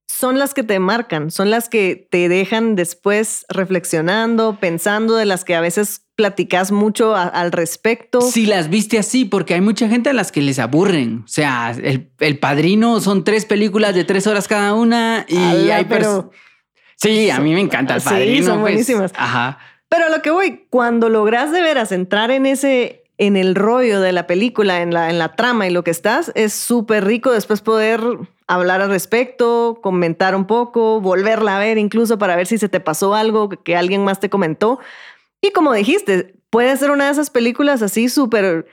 [0.07, 5.43] Son las que te marcan, son las que te dejan después reflexionando, pensando, de las
[5.45, 8.21] que a veces platicas mucho a- al respecto.
[8.21, 11.23] Si las viste así, porque hay mucha gente a las que les aburren.
[11.25, 15.37] O sea, el, el Padrino son tres películas de tres horas cada una y
[15.69, 16.31] hay pero-
[16.97, 18.45] Sí, a mí me encanta el Sí, Padrino.
[18.45, 18.71] son pues.
[18.73, 19.11] buenísimas.
[19.17, 19.57] Ajá.
[19.89, 24.01] Pero a lo que voy, cuando logras de veras entrar en ese, en el rollo
[24.01, 27.31] de la película, en la, en la trama y lo que estás, es súper rico
[27.31, 28.01] después poder
[28.47, 32.79] hablar al respecto, comentar un poco, volverla a ver incluso para ver si se te
[32.79, 34.79] pasó algo que, alguien más te comentó.
[35.41, 38.67] Y como dijiste, puede ser una de esas películas así súper,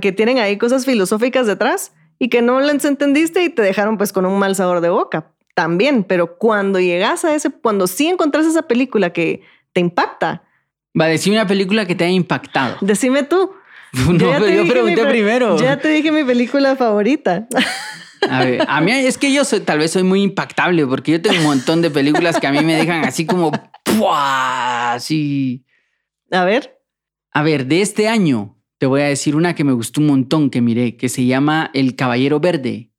[0.00, 4.12] que tienen ahí cosas filosóficas detrás y que no las entendiste y te dejaron pues
[4.12, 6.04] con un mal sabor de boca también.
[6.04, 10.42] Pero cuando llegas a ese, cuando sí encontrás esa película que te impacta,
[10.98, 12.76] Va a decir una película que te haya impactado.
[12.80, 13.52] Decime tú.
[14.08, 15.58] No, pero yo dije pregunté mi primero.
[15.58, 17.46] Ya te dije mi película favorita.
[18.28, 21.22] A ver, a mí es que yo soy, tal vez soy muy impactable porque yo
[21.22, 23.50] tengo un montón de películas que a mí me dejan así como
[23.84, 24.92] ¡pua!
[24.94, 25.64] así.
[26.30, 26.78] A ver.
[27.32, 30.50] A ver, de este año te voy a decir una que me gustó un montón
[30.50, 32.90] que miré, que se llama El Caballero Verde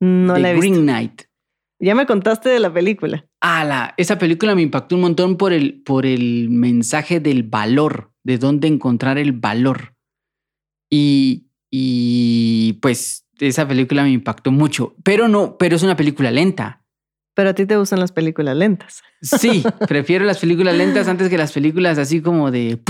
[0.00, 0.68] No de la he visto.
[0.68, 1.22] Green Knight.
[1.78, 3.26] Ya me contaste de la película.
[3.40, 8.36] Ala, esa película me impactó un montón por el, por el mensaje del valor, de
[8.36, 9.94] dónde encontrar el valor.
[10.90, 16.82] Y, y pues esa película me impactó mucho, pero no, pero es una película lenta.
[17.34, 19.02] Pero a ti te gustan las películas lentas.
[19.22, 22.80] Sí, prefiero las películas lentas antes que las películas así como de...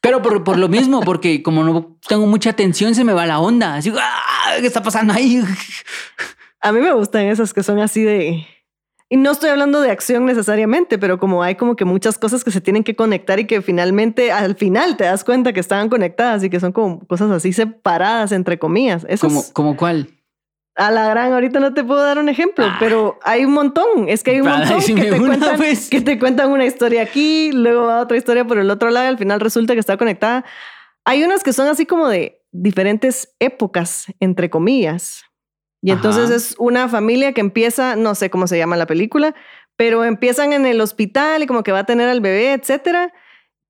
[0.00, 3.40] Pero por, por lo mismo, porque como no tengo mucha atención, se me va la
[3.40, 3.74] onda.
[3.74, 4.54] Así, ¡ah!
[4.60, 5.42] ¿qué está pasando ahí?
[6.60, 8.46] A mí me gustan esas que son así de...
[9.10, 12.50] Y no estoy hablando de acción necesariamente, pero como hay como que muchas cosas que
[12.50, 16.44] se tienen que conectar y que finalmente al final te das cuenta que estaban conectadas
[16.44, 19.06] y que son como cosas así separadas entre comillas.
[19.18, 20.10] ¿Como, ¿Como cuál?
[20.74, 22.76] A la gran, ahorita no te puedo dar un ejemplo, ah.
[22.78, 24.08] pero hay un montón.
[24.08, 25.88] Es que hay un montón que, te cuentan, pues.
[25.88, 29.08] que te cuentan una historia aquí, luego va otra historia por el otro lado y
[29.08, 30.44] al final resulta que está conectada.
[31.06, 35.24] Hay unas que son así como de diferentes épocas, entre comillas.
[35.80, 39.34] Y entonces es una familia que empieza, no sé cómo se llama la película,
[39.76, 43.12] pero empiezan en el hospital y como que va a tener al bebé, etcétera.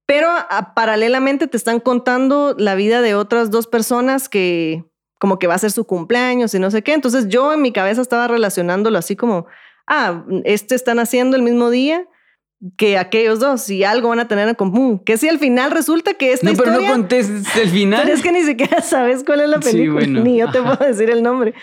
[0.07, 0.29] Pero
[0.75, 4.85] paralelamente te están contando la vida de otras dos personas que
[5.18, 6.94] como que va a ser su cumpleaños y no sé qué.
[6.94, 9.47] Entonces yo en mi cabeza estaba relacionándolo así como,
[9.87, 12.07] ah, este están haciendo el mismo día
[12.77, 14.99] que aquellos dos y algo van a tener en común.
[14.99, 16.73] Que si al final resulta que esta no, historia...
[16.73, 18.01] No, pero no contes el final.
[18.03, 21.11] Pero es que ni siquiera sabes cuál es la película, ni yo te puedo decir
[21.11, 21.55] el nombre.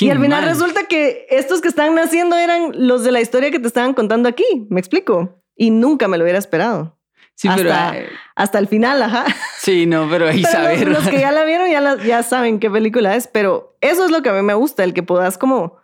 [0.00, 3.58] Y al final resulta que estos que están naciendo eran los de la historia que
[3.58, 5.42] te estaban contando aquí, me explico.
[5.54, 6.98] Y nunca me lo hubiera esperado.
[7.34, 7.98] Sí, hasta, pero...
[7.98, 9.24] Eh, hasta el final, ajá.
[9.58, 10.88] Sí, no, pero ahí saber.
[10.88, 14.22] Los, que ya la vieron ya, ya saben qué película es, pero eso es lo
[14.22, 15.82] que a mí me gusta, el que puedas como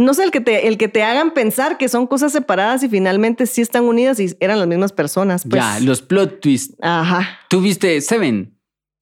[0.00, 2.88] no sé, el que, te, el que te hagan pensar que son cosas separadas y
[2.88, 5.44] finalmente sí están unidas y eran las mismas personas.
[5.48, 5.62] Pues.
[5.62, 6.74] Ya, los plot twists.
[6.80, 7.40] Ajá.
[7.48, 8.58] ¿Tú viste Seven?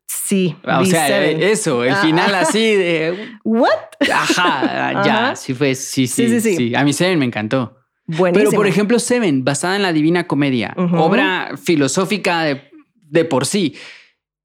[0.09, 0.57] Sí.
[0.65, 3.37] Ah, o sea, eso, el final así de.
[3.45, 3.71] ¿What?
[4.13, 7.77] Ajá, ya, sí fue, sí sí, sí, sí, A mí Seven me encantó.
[8.07, 8.51] Buenísimo.
[8.51, 12.71] Pero, por ejemplo, Seven, basada en la Divina Comedia, obra filosófica de,
[13.03, 13.77] de por sí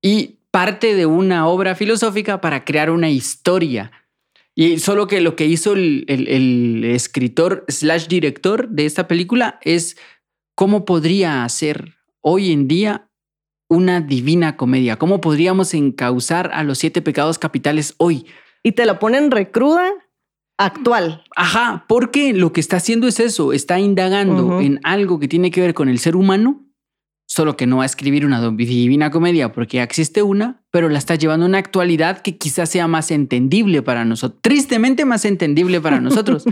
[0.02, 3.91] y parte de una obra filosófica para crear una historia
[4.56, 9.97] y solo que lo que hizo el, escritor slash director de esta película es
[10.56, 13.10] cómo podría ser hoy en día
[13.73, 18.25] una divina comedia, cómo podríamos encauzar a los siete pecados capitales hoy.
[18.63, 19.91] Y te lo ponen recruda
[20.57, 21.23] actual.
[21.36, 25.62] Ajá, porque lo que está haciendo es eso, está indagando en algo que tiene que
[25.62, 26.63] ver con el ser humano
[27.33, 30.99] solo que no va a escribir una divina comedia porque ya existe una, pero la
[30.99, 35.81] está llevando a una actualidad que quizás sea más entendible para nosotros, tristemente más entendible
[35.81, 36.45] para nosotros,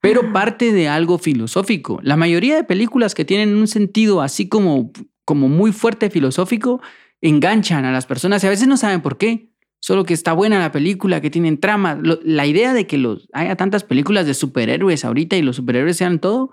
[0.00, 2.00] pero parte de algo filosófico.
[2.02, 4.90] La mayoría de películas que tienen un sentido así como,
[5.24, 6.80] como muy fuerte filosófico
[7.20, 9.48] enganchan a las personas y a veces no saben por qué.
[9.80, 11.98] Solo que está buena la película, que tienen trama.
[12.02, 16.20] la idea de que los, haya tantas películas de superhéroes ahorita y los superhéroes sean
[16.20, 16.52] todo,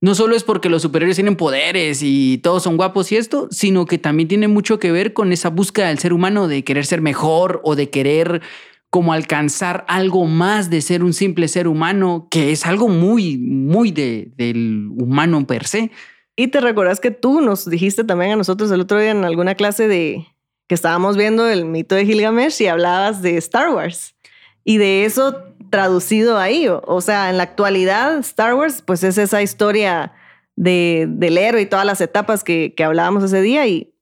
[0.00, 3.84] no solo es porque los superhéroes tienen poderes y todos son guapos y esto, sino
[3.84, 7.00] que también tiene mucho que ver con esa búsqueda del ser humano de querer ser
[7.00, 8.42] mejor o de querer
[8.90, 13.90] como alcanzar algo más de ser un simple ser humano, que es algo muy, muy
[13.90, 15.90] de, del humano per se.
[16.38, 19.56] Y te recuerdas que tú nos dijiste también a nosotros el otro día en alguna
[19.56, 20.24] clase de
[20.68, 24.14] que estábamos viendo el mito de Gilgamesh y hablabas de Star Wars.
[24.62, 26.68] Y de eso traducido ahí.
[26.68, 30.12] O, sea, en la actualidad, Star Wars, pues es esa historia
[30.54, 33.66] de, del héroe y todas las etapas que, que hablábamos ese día.
[33.66, 33.92] Y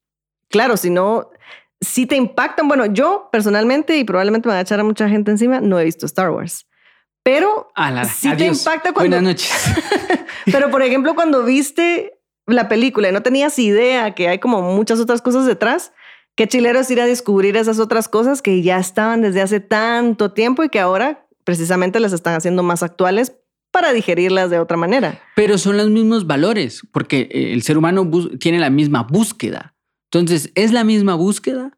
[0.50, 1.30] claro, si no,
[1.80, 2.68] si te impactan.
[2.68, 5.84] Bueno, yo personalmente, y probablemente me va a echar a mucha gente encima, no he
[5.84, 6.66] visto Star Wars.
[7.22, 7.72] Pero
[8.06, 9.16] si te impacta cuando.
[9.16, 9.50] Buenas noches.
[10.44, 12.15] pero por ejemplo, cuando viste
[12.46, 15.92] la película y no tenías idea que hay como muchas otras cosas detrás,
[16.36, 20.32] qué chilero es ir a descubrir esas otras cosas que ya estaban desde hace tanto
[20.32, 23.36] tiempo y que ahora precisamente las están haciendo más actuales
[23.70, 25.20] para digerirlas de otra manera.
[25.34, 28.08] Pero son los mismos valores, porque eh, el ser humano
[28.40, 29.74] tiene la misma búsqueda.
[30.10, 31.76] Entonces, es la misma búsqueda,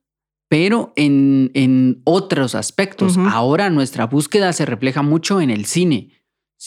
[0.48, 3.18] pero en, en otros aspectos.
[3.18, 6.17] Ahora nuestra búsqueda se refleja mucho en el cine.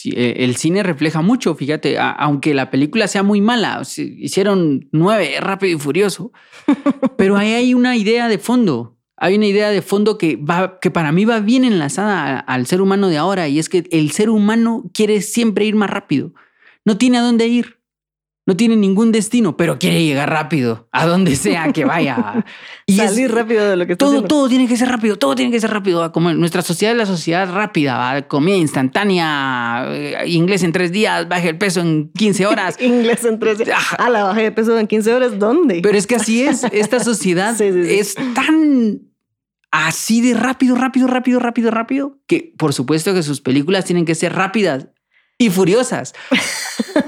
[0.04, 5.76] Eh, el cine refleja mucho, fíjate, aunque la película sea muy mala, hicieron nueve, rápido
[5.76, 6.32] y furioso,
[7.18, 10.90] pero ahí hay una idea de fondo hay una idea de fondo que, va, que
[10.90, 14.28] para mí va bien enlazada al ser humano de ahora y es que el ser
[14.28, 16.34] humano quiere siempre ir más rápido.
[16.84, 17.78] No tiene a dónde ir.
[18.44, 22.44] No tiene ningún destino, pero quiere llegar rápido a donde sea que vaya.
[22.84, 25.52] Y Salir rápido de lo que está todo, todo tiene que ser rápido, todo tiene
[25.52, 26.10] que ser rápido.
[26.10, 31.50] Como nuestra sociedad es la sociedad rápida, comida instantánea, eh, inglés en tres días, baje
[31.50, 32.76] el peso en 15 horas.
[32.80, 33.78] inglés en tres días.
[33.96, 35.80] Ah, la bajé de peso en 15 horas, ¿dónde?
[35.80, 36.64] Pero es que así es.
[36.72, 39.02] Esta sociedad es tan
[39.70, 44.16] así de rápido, rápido, rápido, rápido, rápido, que por supuesto que sus películas tienen que
[44.16, 44.88] ser rápidas
[45.38, 46.14] y furiosas,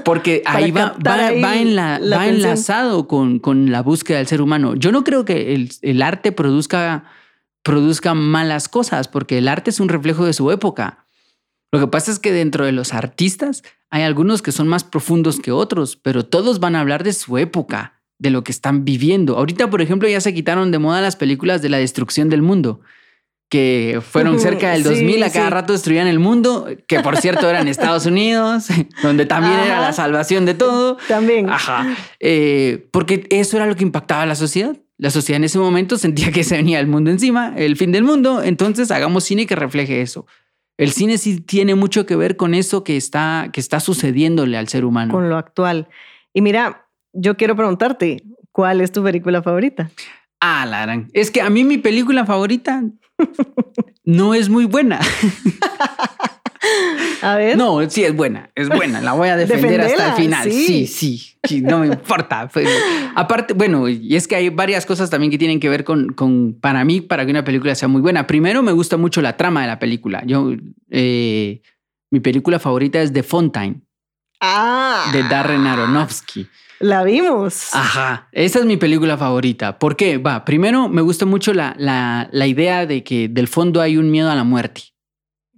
[0.03, 4.75] porque ahí va, va, en la, va enlazado con, con, la búsqueda del ser humano.
[4.75, 7.05] Yo no creo que el, el, arte produzca
[7.63, 11.05] produzca malas cosas, porque el arte es un reflejo de su época.
[11.71, 15.39] Lo que pasa es que dentro de los artistas hay algunos que son más profundos
[15.39, 19.37] que otros, pero todos van a hablar de su época, de lo que están viviendo.
[19.37, 22.81] Ahorita, por ejemplo, ya se quitaron de moda las películas de la destrucción del mundo
[23.49, 27.67] que fueron cerca del 2000, a cada rato destruían el mundo, que por cierto eran
[27.67, 28.67] Estados Unidos,
[29.03, 30.97] donde también era la salvación de todo.
[31.07, 31.49] También.
[31.49, 31.95] Ajá.
[32.19, 34.75] Eh, porque eso era lo que impactaba a la sociedad.
[34.97, 38.03] La sociedad en ese momento sentía que se venía el mundo encima, el fin del
[38.03, 40.25] mundo, entonces hagamos cine que refleje eso.
[40.77, 44.67] El cine sí tiene mucho que ver con eso que está, que está sucediéndole al
[44.67, 45.13] ser humano.
[45.13, 45.87] Con lo actual.
[46.33, 49.89] Y mira, yo quiero preguntarte, ¿cuál es tu película favorita?
[50.39, 51.09] Ah, Laran.
[51.13, 52.83] Es que a mí mi película favorita
[54.03, 54.99] no es muy buena.
[57.21, 57.57] A ver.
[57.57, 59.01] No, sí es buena, es buena.
[59.01, 60.51] La voy a defender hasta el final.
[60.51, 60.87] Sí.
[60.87, 62.49] sí, no me importa.
[63.15, 66.57] aparte, bueno, y es que hay varias cosas también que tienen que ver con, con,
[66.59, 68.27] para mí, para que una película sea muy buena.
[68.27, 70.23] Primero, me gusta mucho la trama de la película.
[70.25, 70.53] Yo,
[70.89, 71.61] eh,
[72.11, 73.81] mi película favorita es The Fontaine.
[74.41, 75.09] Ah.
[75.11, 76.47] De Darren Aronofsky.
[76.79, 77.73] La vimos.
[77.73, 79.79] Ajá, esa es mi película favorita.
[79.79, 80.17] ¿Por qué?
[80.17, 84.11] Va, primero me gusta mucho la, la, la idea de que del fondo hay un
[84.11, 84.81] miedo a la muerte.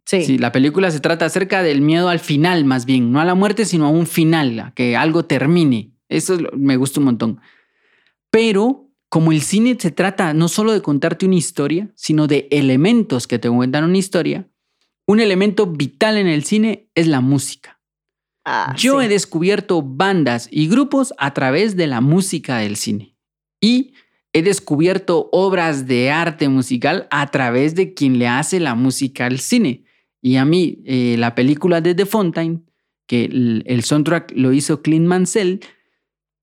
[0.06, 0.24] Sí.
[0.24, 0.38] sí.
[0.38, 3.66] La película se trata acerca del miedo al final, más bien, no a la muerte,
[3.66, 5.92] sino a un final, a que algo termine.
[6.08, 7.42] Eso me gusta un montón.
[8.30, 13.28] Pero como el cine se trata no solo de contarte una historia, sino de elementos
[13.28, 14.48] que te cuentan una historia,
[15.06, 17.77] un elemento vital en el cine es la música.
[18.50, 23.14] Ah, Yo he descubierto bandas y grupos a través de la música del cine.
[23.60, 23.92] Y
[24.32, 29.40] he descubierto obras de arte musical a través de quien le hace la música al
[29.40, 29.84] cine.
[30.22, 32.62] Y a mí, eh, la película de The Fontaine,
[33.06, 35.60] que el, soundtrack lo hizo Clint Mansell,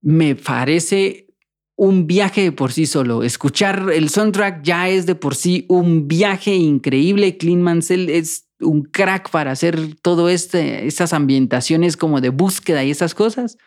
[0.03, 1.29] me parece
[1.75, 3.23] un viaje por sí solo.
[3.23, 7.39] Escuchar el soundtrack ya es de por sí un viaje increíble.
[7.39, 12.91] Clint Mansell es un crack para hacer todo este, estas ambientaciones como de búsqueda y
[12.91, 13.59] esas cosas.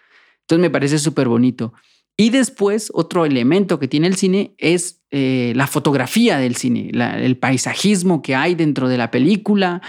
[0.41, 1.73] Entonces me parece súper bonito.
[2.17, 7.37] Y después, otro elemento que tiene el cine es eh, la fotografía del cine, el
[7.37, 9.81] paisajismo que hay dentro de la película,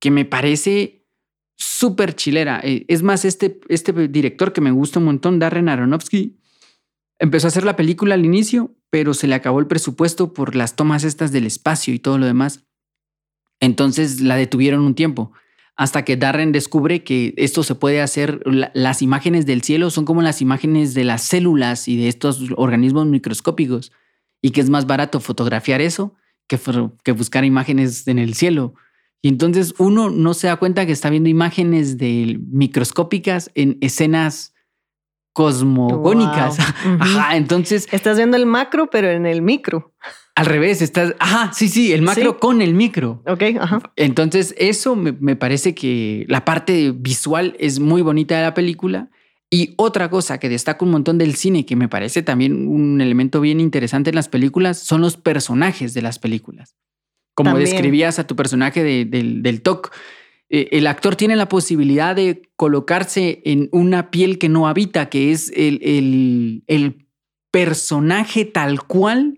[0.00, 1.06] que me parece
[1.58, 2.60] súper chilera.
[2.64, 6.38] Eh, es más, este, este director que me gusta un montón, Darren Aronofsky,
[7.18, 10.76] empezó a hacer la película al inicio, pero se le acabó el presupuesto por las
[10.76, 12.64] tomas estas del espacio y todo lo demás.
[13.64, 15.32] Entonces la detuvieron un tiempo
[15.76, 18.40] hasta que Darren descubre que esto se puede hacer,
[18.74, 23.06] las imágenes del cielo son como las imágenes de las células y de estos organismos
[23.06, 23.90] microscópicos
[24.40, 26.14] y que es más barato fotografiar eso
[26.46, 26.60] que,
[27.02, 28.74] que buscar imágenes en el cielo.
[29.20, 34.54] Y entonces uno no se da cuenta que está viendo imágenes de microscópicas en escenas
[35.32, 36.58] cosmogónicas.
[37.00, 37.88] Ajá, entonces...
[37.90, 39.94] Estás viendo el macro, pero en el micro.
[40.36, 43.22] Al revés, estás, ajá, sí, sí, el macro con el micro.
[43.26, 43.80] Ok, ajá.
[43.94, 49.10] Entonces, eso me, me, parece que la parte visual es muy bonita de la película.
[49.50, 53.40] Y otra cosa que destaca un montón del cine, que me parece también un elemento
[53.40, 56.74] bien interesante en las películas, son los personajes de las películas.
[57.34, 59.92] Como describías a tu personaje del, del TOC,
[60.48, 65.32] eh, el actor tiene la posibilidad de colocarse en una piel que no habita, que
[65.32, 67.06] es el, el, el
[67.50, 69.36] personaje tal cual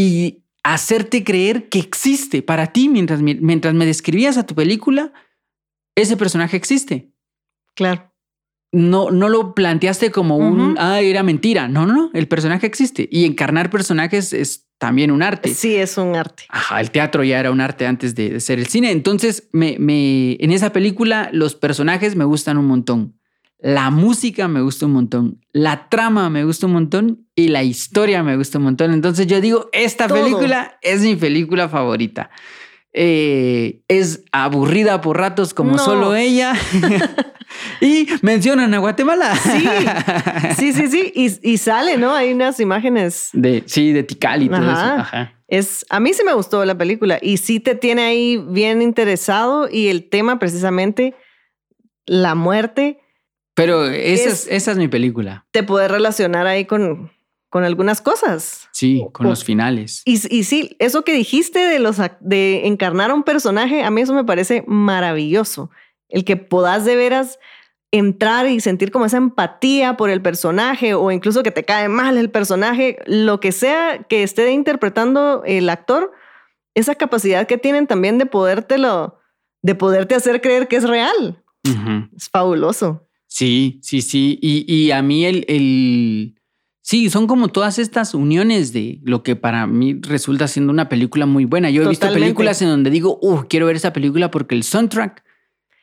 [0.00, 5.12] y hacerte creer que existe para ti mientras, mientras me describías a tu película,
[5.94, 7.12] ese personaje existe.
[7.74, 8.10] Claro.
[8.72, 11.68] No, no lo planteaste como un, ah, era mentira.
[11.68, 13.08] No, no, no, el personaje existe.
[13.10, 15.52] Y encarnar personajes es también un arte.
[15.52, 16.44] Sí, es un arte.
[16.48, 18.92] Ajá, el teatro ya era un arte antes de, ser el cine.
[18.92, 23.19] Entonces, me, me, en esa película los personajes me gustan un montón.
[23.62, 28.22] La música me gusta un montón, la trama me gusta un montón y la historia
[28.22, 28.92] me gusta un montón.
[28.92, 32.30] Entonces yo digo, esta película es mi película favorita.
[32.92, 36.54] Eh, es aburrida por ratos como solo ella.
[37.82, 39.36] y mencionan a Guatemala.
[40.56, 42.14] Sí, sí, sí, Y, sale, ¿no?
[42.14, 43.28] Hay unas imágenes.
[43.34, 45.06] De, sí, de Tikal y todo eso.
[45.48, 49.68] Es, a mí sí me gustó la película y sí te tiene ahí bien interesado
[49.70, 51.14] y el tema precisamente,
[52.06, 52.99] la muerte
[53.60, 55.46] pero esa es, esa es mi película.
[55.50, 57.10] Te puedes relacionar ahí con,
[57.50, 58.68] con algunas cosas.
[58.72, 60.02] Sí, con los finales.
[60.06, 64.00] Y, y, sí, eso que dijiste de, los, de encarnar a un personaje, a mí
[64.00, 65.70] eso me parece maravilloso.
[66.08, 67.38] El que puedas de veras
[67.92, 72.16] entrar y sentir como esa empatía por el personaje o incluso que te cae mal
[72.16, 76.12] el personaje, lo que sea que esté interpretando el actor,
[76.74, 79.18] esa capacidad que tienen también de podértelo,
[79.62, 81.42] de poderte hacer creer que es real.
[82.16, 83.09] Es fabuloso.
[83.30, 84.38] Sí, sí, sí.
[84.42, 86.34] Y, y a mí el, el,
[86.82, 91.24] Sí, son como todas estas uniones de lo que para mí resulta siendo una película
[91.24, 91.70] muy buena.
[91.70, 95.22] Yo he visto películas en donde digo, uh, quiero ver esa película porque el soundtrack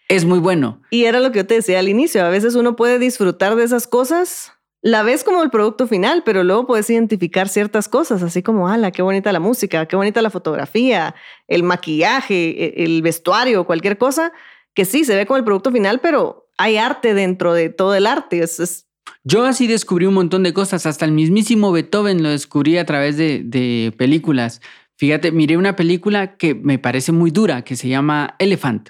[0.10, 0.82] es muy bueno.
[0.90, 3.64] Y era lo que yo te decía al inicio, a veces uno puede disfrutar de
[3.64, 8.44] esas cosas, la ves como el producto final, pero luego puedes identificar ciertas cosas, así
[8.44, 11.16] como, ala, qué bonita la música, qué bonita la fotografía,
[11.48, 14.34] el maquillaje, e- el vestuario, cualquier cosa,
[14.78, 18.06] que sí, se ve como el producto final, pero hay arte dentro de todo el
[18.06, 18.44] arte.
[18.44, 18.86] Es, es-
[19.24, 23.18] Yo así descubrí un montón de cosas, hasta el mismísimo Beethoven lo descubrí a través
[23.18, 24.62] de, de películas.
[25.00, 28.90] Fíjate, miré una película que me parece muy dura, que se llama Elephant,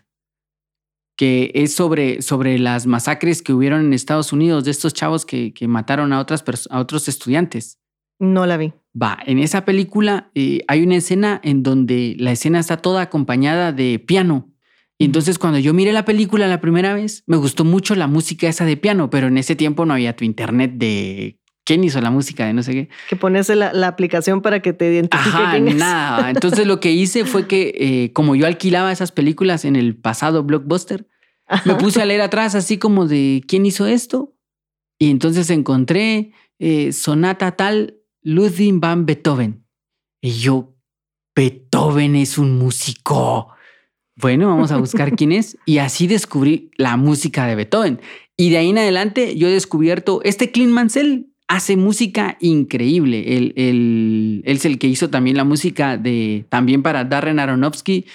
[1.18, 5.54] que es sobre, sobre las masacres que hubieron en Estados Unidos de estos chavos que,
[5.54, 7.80] que mataron a, otras a otros estudiantes.
[8.20, 8.74] no la vi.
[9.02, 13.72] Va, en esa película eh, hay una escena en donde la escena está toda acompañada
[13.72, 14.52] de piano.
[15.00, 18.48] Y entonces cuando yo miré la película la primera vez, me gustó mucho la música
[18.48, 22.10] esa de piano, pero en ese tiempo no había tu internet de quién hizo la
[22.10, 22.90] música de no sé qué.
[23.10, 25.76] Que pones la, la aplicación para que te identifique Ajá, quién es.
[25.76, 26.30] nada.
[26.32, 30.44] Entonces lo que hice fue que eh, como yo alquilaba esas películas en el pasado
[30.44, 31.08] blockbuster,
[31.66, 31.78] me Ajá.
[31.78, 34.34] puse a leer atrás así como de quién hizo esto.
[34.98, 39.64] Y entonces encontré eh, sonata tal Ludwig van Beethoven.
[40.22, 40.74] Y yo,
[41.36, 43.50] Beethoven es un músico.
[44.20, 45.58] Bueno, vamos a buscar quién es.
[45.66, 48.00] Y así descubrí la música de Beethoven.
[48.36, 53.38] Y de ahí en adelante yo he descubierto, este Clint Mansell hace música increíble.
[53.38, 58.06] Él, él- él es el que hizo también la música de, también para Darren Aronofsky,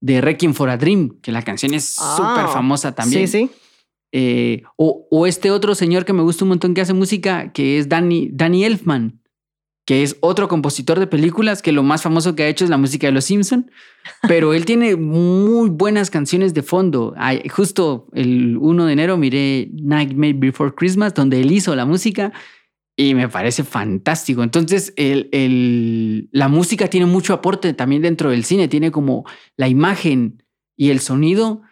[0.00, 3.28] de Requiem for a Dream, que la canción es Ah, súper famosa también.
[3.28, 3.50] Sí, sí.
[4.12, 7.78] Eh, o, o este otro señor que me gusta un montón que hace música, que
[7.78, 9.19] es Danny, Danny Elfman,
[9.90, 12.76] que es otro compositor de películas que lo más famoso que ha hecho es la
[12.76, 13.72] música de Los Simpson,
[14.28, 17.12] pero él tiene muy buenas canciones de fondo.
[17.16, 22.32] Ay, justo el 1 de enero miré Nightmare Before Christmas, donde él hizo la música
[22.96, 24.44] y me parece fantástico.
[24.44, 29.24] Entonces, el, el- la música tiene mucho aporte también dentro del cine, tiene como
[29.56, 30.44] la imagen
[30.76, 31.62] y el sonido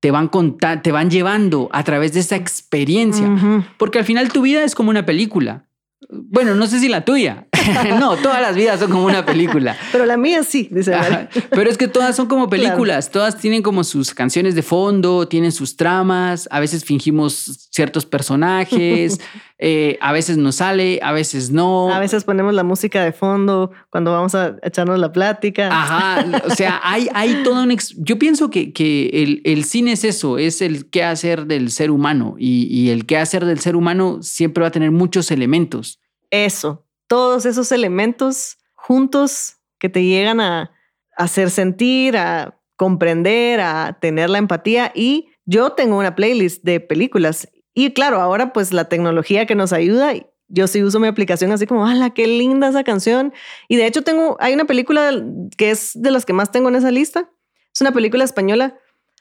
[0.00, 3.26] te van, conta- te van llevando a través de esa experiencia.
[3.26, 3.64] Ujú.
[3.78, 5.66] Porque al final tu vida es como una película.
[6.10, 7.46] Bueno, no sé si la tuya.
[7.98, 9.76] no, todas las vidas son como una película.
[9.92, 10.94] Pero la mía sí, dice.
[10.94, 15.28] Ajá, Pero es que todas son como películas, todas tienen como sus canciones de fondo,
[15.28, 19.20] tienen sus tramas, a veces fingimos ciertos personajes,
[19.58, 21.92] eh, a veces nos sale, a veces no.
[21.92, 25.68] A veces ponemos la música de fondo cuando vamos a echarnos la plática.
[25.70, 27.70] Ajá, o sea, hay, hay todo un...
[27.70, 31.70] ex- Yo pienso que, que el, el cine es eso, es el qué hacer del
[31.70, 35.30] ser humano y, y el qué hacer del ser humano siempre va a tener muchos
[35.30, 36.00] elementos.
[36.30, 40.72] Eso, todos esos elementos juntos que te llegan a
[41.16, 44.92] hacer sentir, a comprender, a tener la empatía.
[44.94, 47.48] Y yo tengo una playlist de películas.
[47.74, 50.12] Y claro, ahora pues la tecnología que nos ayuda,
[50.48, 53.32] yo sí uso mi aplicación así como, ¡hala, qué linda esa canción!
[53.68, 55.10] Y de hecho tengo, hay una película
[55.56, 57.30] que es de las que más tengo en esa lista.
[57.74, 58.78] Es una película española,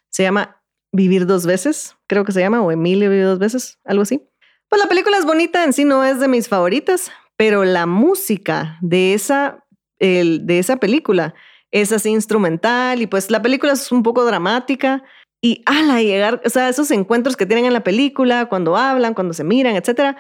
[0.09, 0.61] se llama
[0.91, 4.21] Vivir dos veces, creo que se llama, o Emilio vive dos veces, algo así.
[4.69, 8.77] Pues la película es bonita, en sí no es de mis favoritas, pero la música
[8.81, 9.65] de esa,
[9.99, 11.33] de esa película
[11.71, 15.03] es así instrumental y pues la película es un poco dramática
[15.41, 19.33] y ala, llegar, o sea, esos encuentros que tienen en la película, cuando hablan, cuando
[19.33, 20.15] se miran, etcétera,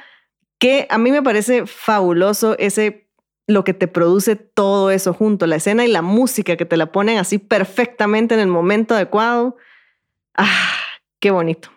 [0.59, 3.07] que a mí me parece fabuloso ese
[3.47, 6.91] lo que te produce todo eso junto, la escena y la música que te la
[6.91, 9.57] ponen así perfectamente en el momento adecuado.
[10.35, 10.71] Ah,
[11.23, 11.69] qué bonito.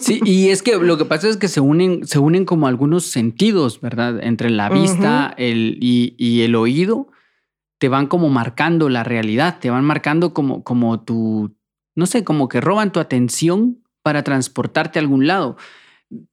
[0.00, 3.04] Sí, y es que lo que pasa es que se unen, se unen como algunos
[3.04, 4.24] sentidos, ¿verdad?
[4.24, 7.08] Entre la vista el, y, y el oído,
[7.78, 11.54] te van como marcando la realidad, te van marcando como, como tu,
[11.94, 15.58] no sé, como que roban tu atención para transportarte a algún lado.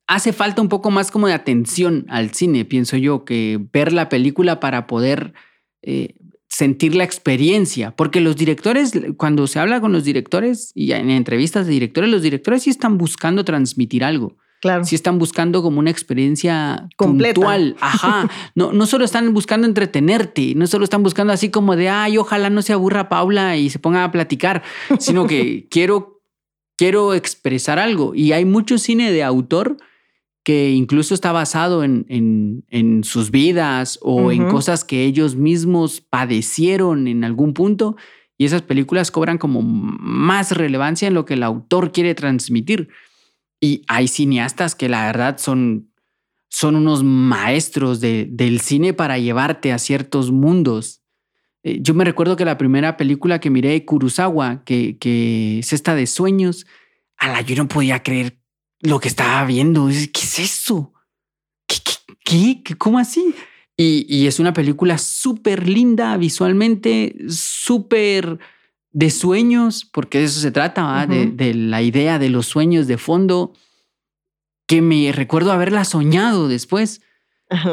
[0.08, 4.08] Hace falta un poco más como de atención al cine, pienso yo, que ver la
[4.08, 5.34] película para poder
[5.82, 6.16] eh,
[6.54, 11.66] sentir la experiencia, porque los directores, cuando se habla con los directores y en entrevistas
[11.66, 14.86] de directores, los directores sí están buscando transmitir algo, Claro.
[14.86, 17.34] sí están buscando como una experiencia Completa.
[17.34, 21.90] puntual, ajá, no, no solo están buscando entretenerte, no solo están buscando así como de,
[21.90, 24.62] ay, ojalá no se aburra Paula y se ponga a platicar,
[25.00, 26.22] sino que quiero,
[26.78, 29.78] quiero expresar algo y hay mucho cine de autor
[30.44, 36.02] que incluso está basado en, en, en sus vidas o en cosas que ellos mismos
[36.02, 37.96] padecieron en algún punto
[38.38, 42.90] y esas películas cobran como más relevancia en lo que el autor quiere transmitir.
[43.62, 45.90] Y hay cineastas que la verdad son,
[46.50, 51.02] son unos maestros de- del cine para llevarte a ciertos mundos.
[51.64, 55.96] Eh, Yo me recuerdo que la primera película que miré Kurosawa, que, que es esta
[55.96, 56.66] de sueños,
[57.18, 58.40] a la yo no podía creer
[58.84, 59.88] lo que estaba viendo.
[59.88, 60.94] ¿Qué es eso?
[61.68, 61.78] ¿Qué,
[62.24, 62.76] qué- qué.
[62.78, 63.34] ¿Cómo así?
[63.76, 68.38] Y, es una película súper linda visualmente, súper
[68.92, 73.54] de sueños, porque de eso se trata, de, la idea de los sueños de fondo,
[74.68, 77.02] que me recuerdo haberla soñado después.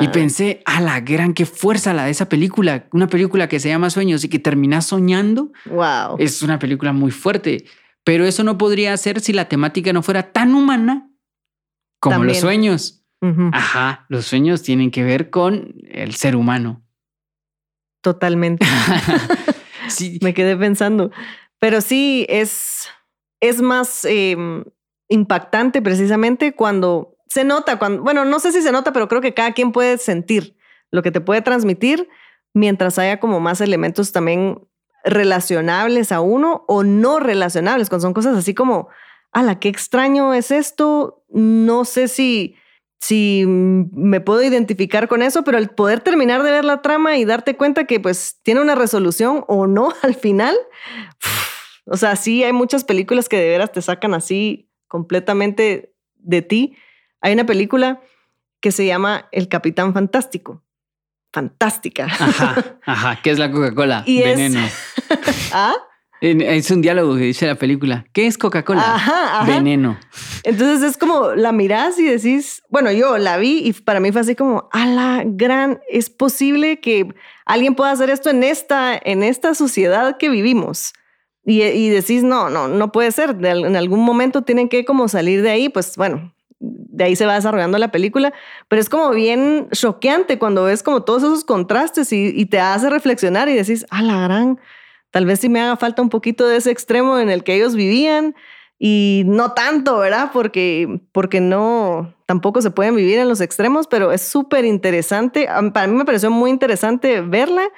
[0.01, 3.69] Y pensé, a la gran, qué fuerza la de esa película, una película que se
[3.69, 5.53] llama Sueños y que terminas soñando.
[5.65, 6.17] Wow.
[6.19, 7.65] Es una película muy fuerte,
[8.05, 11.11] pero eso no podría ser si la temática no fuera tan humana
[12.01, 13.05] como los sueños.
[13.53, 16.83] Ajá, los sueños tienen que ver con el ser humano.
[18.01, 18.67] Totalmente.
[19.89, 20.19] sí.
[20.23, 21.11] Me quedé pensando.
[21.59, 22.89] Pero sí, es,
[23.41, 24.65] es más em,
[25.09, 29.35] impactante precisamente cuando se nota, cuando, bueno, no sé si se nota, pero creo que
[29.35, 30.57] cada quien puede sentir
[30.91, 32.09] lo que te puede transmitir
[32.55, 34.67] mientras haya como más elementos también
[35.05, 38.89] relacionables a uno o no relacionables, cuando son cosas así como,
[39.33, 42.57] ala, qué extraño es esto, no sé si
[43.01, 47.25] si me puedo identificar con eso, pero el poder terminar de ver la trama y
[47.25, 50.55] darte cuenta que pues tiene una resolución o no al final,
[51.87, 56.77] o sea, sí hay muchas películas que de veras te sacan así completamente de ti.
[57.21, 58.01] Hay una película
[58.61, 60.63] que se llama El Capitán Fantástico.
[61.33, 62.07] Fantástica.
[62.07, 64.05] Ajá, ajá, ¿qué es la Coca-Cola?
[64.07, 64.61] Veneno.
[65.53, 65.75] ¿Ah?
[66.21, 68.05] Es un diálogo que dice la película.
[68.13, 69.45] ¿Qué es Coca-Cola?
[69.47, 69.99] Veneno.
[70.43, 74.21] Entonces es como la mirás y decís, bueno, yo la vi y para mí fue
[74.21, 77.15] así como, a la gran, es posible que
[77.47, 80.93] alguien pueda hacer esto en esta, en esta sociedad que vivimos.
[81.43, 83.31] Y, y decís, no, no, no puede ser.
[83.31, 87.35] en algún momento tienen que como salir de ahí, pues bueno, de ahí se va
[87.35, 88.33] desarrollando la película,
[88.69, 93.49] pero es como bien choqueante cuando ves como todos esos contrastes y, te hace reflexionar
[93.49, 94.59] y decís, a la gran
[95.11, 97.75] Tal vez sí me haga falta un poquito de ese extremo en el que ellos
[97.75, 98.35] vivían
[98.79, 100.31] y no tanto, ¿verdad?
[100.33, 105.49] Porque, porque no, tampoco se pueden vivir en los extremos, pero es súper interesante.
[105.75, 107.69] Para mí me pareció muy interesante verla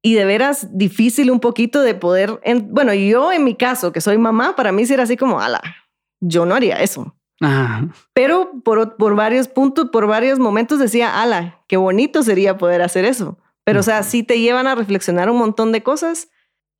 [0.00, 4.18] y de veras difícil un poquito de poder, bueno, yo en mi caso, que soy
[4.18, 5.60] mamá, para mí sí era así como, ala,
[6.20, 7.14] yo no haría eso.
[8.12, 13.04] Pero por, por varios puntos, por varios momentos decía, ala, qué bonito sería poder hacer
[13.04, 13.38] eso.
[13.64, 16.28] Pero, o sea, sí te llevan a reflexionar un montón de cosas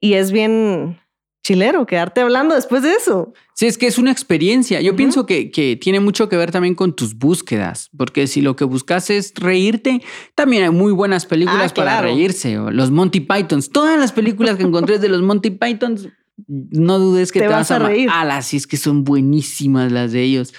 [0.00, 0.98] y es bien
[1.44, 3.32] chilero quedarte hablando después de eso.
[3.54, 4.80] Sí, es que es una experiencia.
[4.80, 8.56] Yo pienso que, que, tiene mucho que ver también con tus búsquedas, porque si lo
[8.56, 10.02] que buscas es reírte,
[10.34, 12.56] también hay muy buenas películas ah, para reírse.
[12.70, 16.08] Los Monty Pythons, todas las películas que encontré de los Monty Pythons,
[16.46, 18.08] no dudes que te, vas, a reír.
[18.12, 20.54] Ah, sí, es que son buenísimas las de ellos.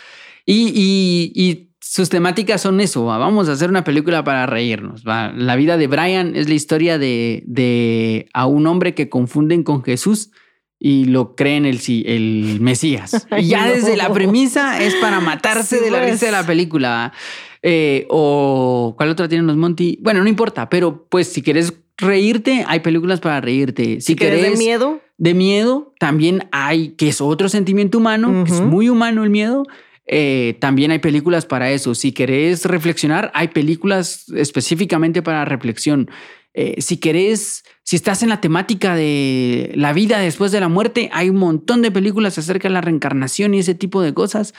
[0.46, 5.04] Y, y, y sus temáticas son eso, vamos a hacer una película para reírnos.
[5.06, 9.84] La vida de Brian es la historia de, de a un hombre que confunden con
[9.84, 10.32] Jesús
[10.80, 13.28] y lo creen el, el Mesías.
[13.38, 16.32] y ya desde la premisa es para matarse de la risa de pues.
[16.32, 17.14] la película.
[17.62, 20.00] Eh, o cuál otra tienen los Monty.
[20.02, 24.02] Bueno, no importa, pero pues si quieres reírte, hay películas para reírte.
[24.02, 28.90] Si, quieres de miedo, de miedo, también hay, que es otro sentimiento humano, es muy
[28.90, 29.64] humano el miedo.
[30.06, 31.96] Eh, también hay películas para eso.
[31.96, 36.10] Si querés reflexionar, hay películas específicamente para reflexión.
[36.54, 41.10] Eh, si querés, si estás en la temática de la vida después de la muerte,
[41.14, 44.54] hay un montón de películas acerca de la reencarnación y ese tipo de cosas.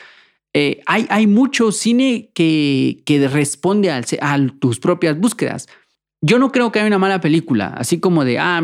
[0.54, 5.68] Eh, hay, hay mucho cine que, que responde a, a tus propias búsquedas.
[6.22, 8.62] Yo no creo que haya una mala película, así como de, ah,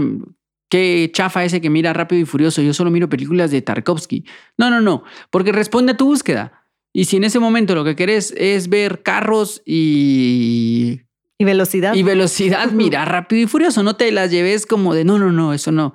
[0.70, 4.24] qué chafa ese que mira rápido y furioso, yo solo miro películas de Tarkovsky.
[4.56, 6.64] No, no, no, porque responde a tu búsqueda.
[6.92, 11.02] Y si en ese momento lo que querés es ver carros y...
[11.38, 11.94] Y velocidad.
[11.94, 15.52] Y velocidad, mira, rápido y furioso, no te las lleves como de, no, no, no,
[15.52, 15.94] eso no.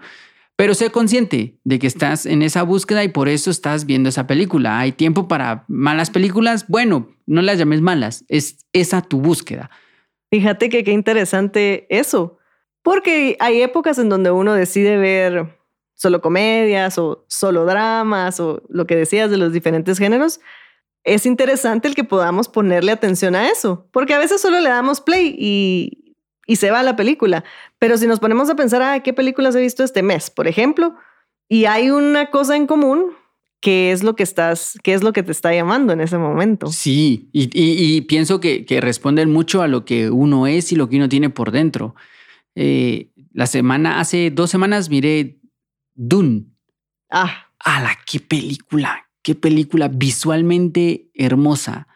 [0.57, 4.26] Pero sé consciente de que estás en esa búsqueda y por eso estás viendo esa
[4.26, 4.80] película.
[4.80, 6.65] Hay tiempo para malas películas.
[6.69, 9.69] Bueno, no las llames malas, es esa tu búsqueda.
[10.32, 12.39] Fíjate que qué interesante eso,
[12.86, 15.57] porque hay épocas en donde uno decide ver
[15.95, 20.39] solo comedias o solo dramas o lo que decías de los diferentes géneros,
[21.03, 25.01] es interesante el que podamos ponerle atención a eso, porque a veces solo le damos
[25.01, 26.15] play y,
[26.45, 27.43] y se va la película.
[27.79, 30.93] Pero si nos ponemos a pensar, ah, ¿qué películas he visto este mes, por ejemplo?
[31.49, 33.13] Y hay una cosa en común,
[33.61, 36.67] que es lo que estás, qué es lo que te está llamando en ese momento.
[36.67, 40.88] Sí, y, y, pienso que, que, responden mucho a lo que uno es y lo
[40.88, 41.95] que uno tiene por dentro.
[42.56, 45.39] Eh, la semana, hace dos semanas miré
[45.93, 46.45] Dune.
[47.10, 47.49] Ah.
[47.60, 49.06] ¡A la qué película!
[49.22, 51.88] Qué película visualmente hermosa,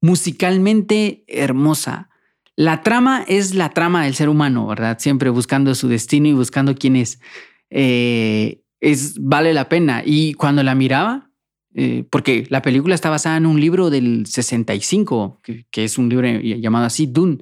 [0.00, 2.08] musicalmente hermosa.
[2.56, 4.98] La trama es la trama del ser humano, ¿verdad?
[4.98, 7.20] Siempre buscando su destino y buscando quién es.
[7.68, 10.02] Eh, es vale la pena.
[10.04, 11.30] Y cuando la miraba,
[11.74, 16.08] eh, porque la película está basada en un libro del 65, que, que, es un
[16.08, 17.38] libro llamado así, Dune,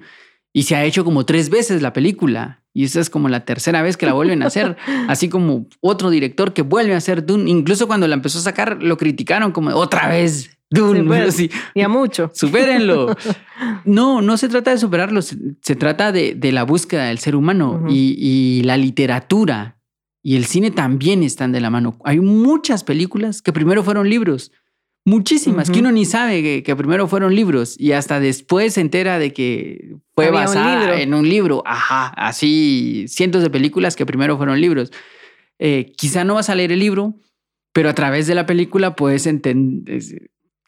[0.57, 2.62] y se ha hecho como tres veces la película.
[2.72, 6.09] Y esa es como la tercera vez que la vuelven a hacer, así como otro
[6.09, 7.50] director que vuelve a hacer Dune.
[7.50, 10.59] Incluso cuando la empezó a sacar, lo criticaron como otra vez.
[10.70, 11.38] Dune, pues,
[11.74, 12.30] y a mucho.
[12.32, 13.14] Supérenlo.
[13.84, 17.86] No, no se trata de superarlo, se, trata de, de, la búsqueda del ser humano
[17.88, 19.78] y, y la literatura
[20.22, 21.96] y el cine también están de la mano.
[22.04, 24.52] Hay muchas películas que primero fueron libros,
[25.07, 29.32] muchísimas, que uno ni sabe que, primero fueron libros y hasta después se entera de
[29.32, 31.62] que fue basada en un libro.
[31.64, 34.92] Ajá, así cientos de películas que primero fueron libros.
[35.59, 37.14] Eh, quizá no vas a leer el libro,
[37.72, 40.02] pero a través de la película puedes entender,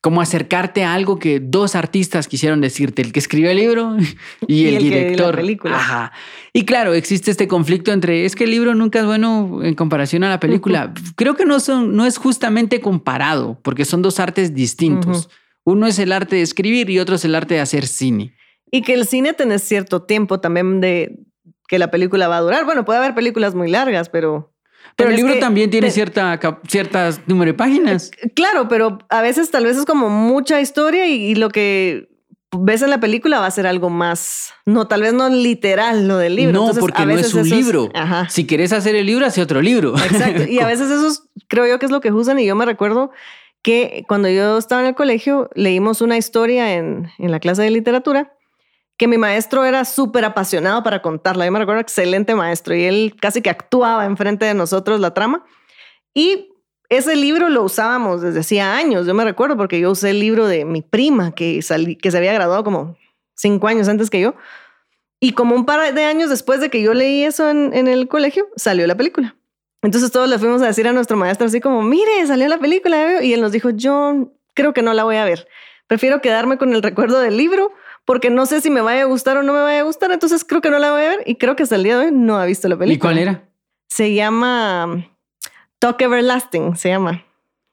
[0.01, 3.96] como acercarte a algo que dos artistas quisieron decirte, el que escribió el libro
[4.46, 5.34] y, el, director.
[5.34, 5.76] la película.
[5.76, 6.12] Ajá.
[6.53, 10.24] Y claro, existe este conflicto entre es que el libro nunca es bueno en comparación
[10.24, 10.92] a la película.
[11.16, 15.28] Creo que no son no es justamente comparado, porque son dos artes distintos.
[15.64, 18.34] Uno es el arte de escribir y otro es el arte de hacer cine.
[18.70, 21.18] Y que el cine tiene cierto tiempo también de
[21.66, 22.64] que la película va a durar.
[22.64, 24.55] Bueno, puede haber películas muy largas, pero
[24.99, 28.11] pero el libro también tiene cierta, ciertas número de páginas.
[28.20, 32.09] Eh, claro, pero a veces tal vez es como mucha historia y, lo que
[32.51, 36.18] ves en la película va a ser algo más, no, tal vez no literal lo
[36.18, 36.53] del libro.
[36.53, 37.91] No, porque no es un libro.
[38.29, 39.97] si quieres hacer el libro, hace otro libro.
[39.97, 40.43] Exacto.
[40.45, 43.12] Y a veces eso creo yo que es lo que juzgan y yo me recuerdo
[43.62, 47.70] que cuando yo estaba en el colegio leímos una historia en, en la clase de
[47.70, 48.33] literatura
[48.99, 51.46] que mi maestro era súper apasionado para contarla.
[51.46, 55.44] Yo me recuerdo excelente maestro y él casi que actuaba enfrente de nosotros la trama.
[56.12, 56.53] Y
[56.88, 59.07] ese libro lo usábamos desde hacía años.
[59.07, 61.61] Yo me recuerdo porque yo usé el libro de mi prima que,
[62.03, 62.96] que se había graduado como
[63.34, 64.34] cinco años antes que yo.
[65.20, 68.09] Y como un par de años después de que yo leí eso en, en el
[68.09, 69.36] colegio, salió la película.
[69.82, 73.22] Entonces todos le fuimos a decir a nuestro maestro así como, mire, salió la película.
[73.22, 75.46] Y él nos dijo, yo creo que no la voy a ver.
[75.86, 77.72] Prefiero quedarme con el recuerdo del libro
[78.09, 80.43] porque no sé si me vaya a gustar o no me vaya a gustar, entonces
[80.43, 82.11] creo que no la voy a ver y creo que hasta el día de hoy
[82.11, 82.95] no ha visto la película.
[82.95, 83.51] ¿Y cuál era?
[83.91, 85.05] Se llama um,
[85.79, 87.23] Talk Everlasting, se llama.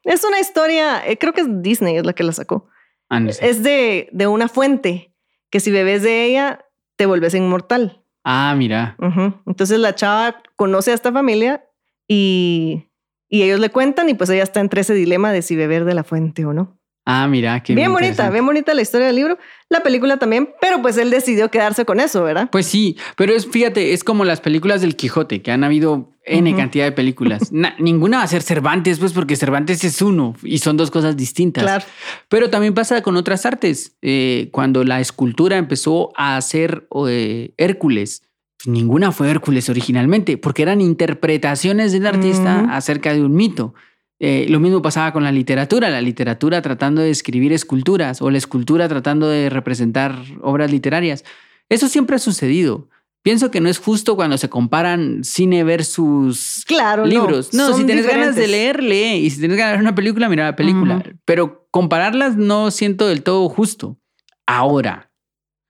[0.03, 2.67] Es una historia, eh, creo que es Disney es la que la sacó.
[3.09, 5.13] Ah, es de, de una fuente
[5.49, 6.65] que si bebes de ella
[6.97, 8.03] te vuelves inmortal.
[8.25, 8.97] Ah, mira.
[9.45, 11.63] Entonces la chava conoce a esta familia
[12.09, 12.89] y,
[13.29, 15.93] y ellos le cuentan y pues ella está entre ese dilema de si beber de
[15.93, 16.77] la fuente o no.
[17.05, 19.37] Ah, mira, qué bien bonita, bien bonita la historia del libro,
[19.69, 22.49] la película también, pero pues él decidió quedarse con eso, ¿verdad?
[22.51, 26.55] Pues sí, pero es, fíjate, es como las películas del Quijote, que han habido N
[26.55, 27.51] cantidad de películas.
[27.79, 31.63] ninguna va a ser Cervantes, pues porque Cervantes es uno y son dos cosas distintas.
[31.63, 31.85] Claro.
[32.27, 33.95] Pero también pasa con otras artes.
[34.01, 38.23] Eh, cuando la escultura empezó a hacer eh, Hércules,
[38.65, 43.75] ninguna fue Hércules originalmente, porque eran interpretaciones del artista acerca de un mito.
[44.19, 48.37] Eh, lo mismo pasaba con la literatura, la literatura tratando de escribir esculturas o la
[48.37, 51.25] escultura tratando de representar obras literarias.
[51.69, 52.89] Eso siempre ha sucedido.
[53.23, 57.55] Pienso que no es justo cuando se comparan cine versus claro, libros.
[57.55, 59.15] No, si tienes ganas de leer, lee.
[59.15, 61.03] Y si tienes ganas de ver una película, mira la película.
[61.25, 63.97] Pero compararlas no siento del todo justo.
[64.45, 65.11] Ahora,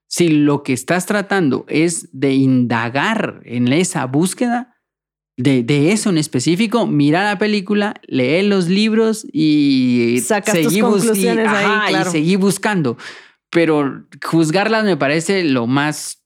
[0.06, 4.75] si lo que estás tratando es de indagar en esa búsqueda,
[5.38, 12.10] de, eso en específico, mira la película, lee los libros y seguí, conclusiones ahí, y
[12.10, 12.98] seguí buscando.
[13.50, 16.24] Pero juzgarlas me parece lo más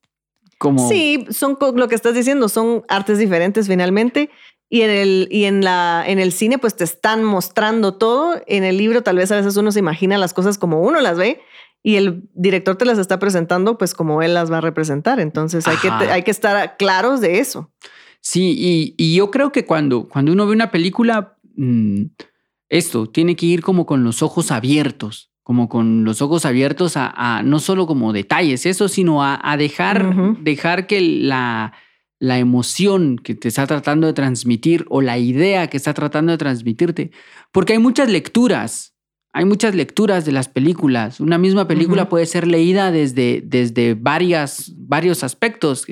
[0.58, 0.88] como...
[0.90, 4.30] Sí, son lo que estás diciendo, son artes diferentes finalmente.
[4.72, 8.40] Y en el, y en la, en el cine, pues te están mostrando todo.
[8.46, 11.18] En el libro, tal vez a veces uno se imagina las cosas como uno las
[11.18, 11.42] ve
[11.82, 15.20] y el director te las está presentando, pues como él las va a representar.
[15.20, 17.72] Entonces hay que, hay que estar claros de eso.
[18.22, 22.04] Sí, y, yo creo que cuando, cuando uno ve una película, mm,
[22.70, 27.42] esto tiene que ir como con los ojos abiertos, como con los ojos abiertos a,
[27.44, 31.74] no solo como detalles, eso, sino a, dejar, dejar que la,
[32.20, 36.38] la emoción que te está tratando de transmitir o la idea que está tratando de
[36.38, 37.12] transmitirte,
[37.52, 38.94] porque hay muchas lecturas,
[39.32, 41.20] hay muchas lecturas de las películas.
[41.20, 45.86] Una misma película puede ser leída desde, desde varias, varios aspectos.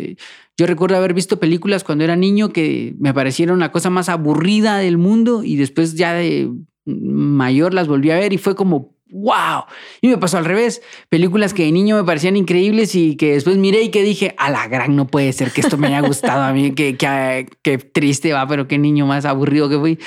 [0.58, 4.78] Yo recuerdo haber visto películas cuando era niño que me parecieron la cosa más aburrida
[4.78, 6.52] del mundo y después ya de
[6.86, 9.66] mayor las volví a ver y fue como, wow.
[10.02, 10.82] Y me pasó al revés.
[11.10, 14.50] Películas que de niño me parecían increíbles y que después miré y que dije, a
[14.50, 18.34] la gran, no puede ser que esto me haya gustado a mí, que, que, triste
[18.34, 20.00] va, pero qué niño más aburrido que fui.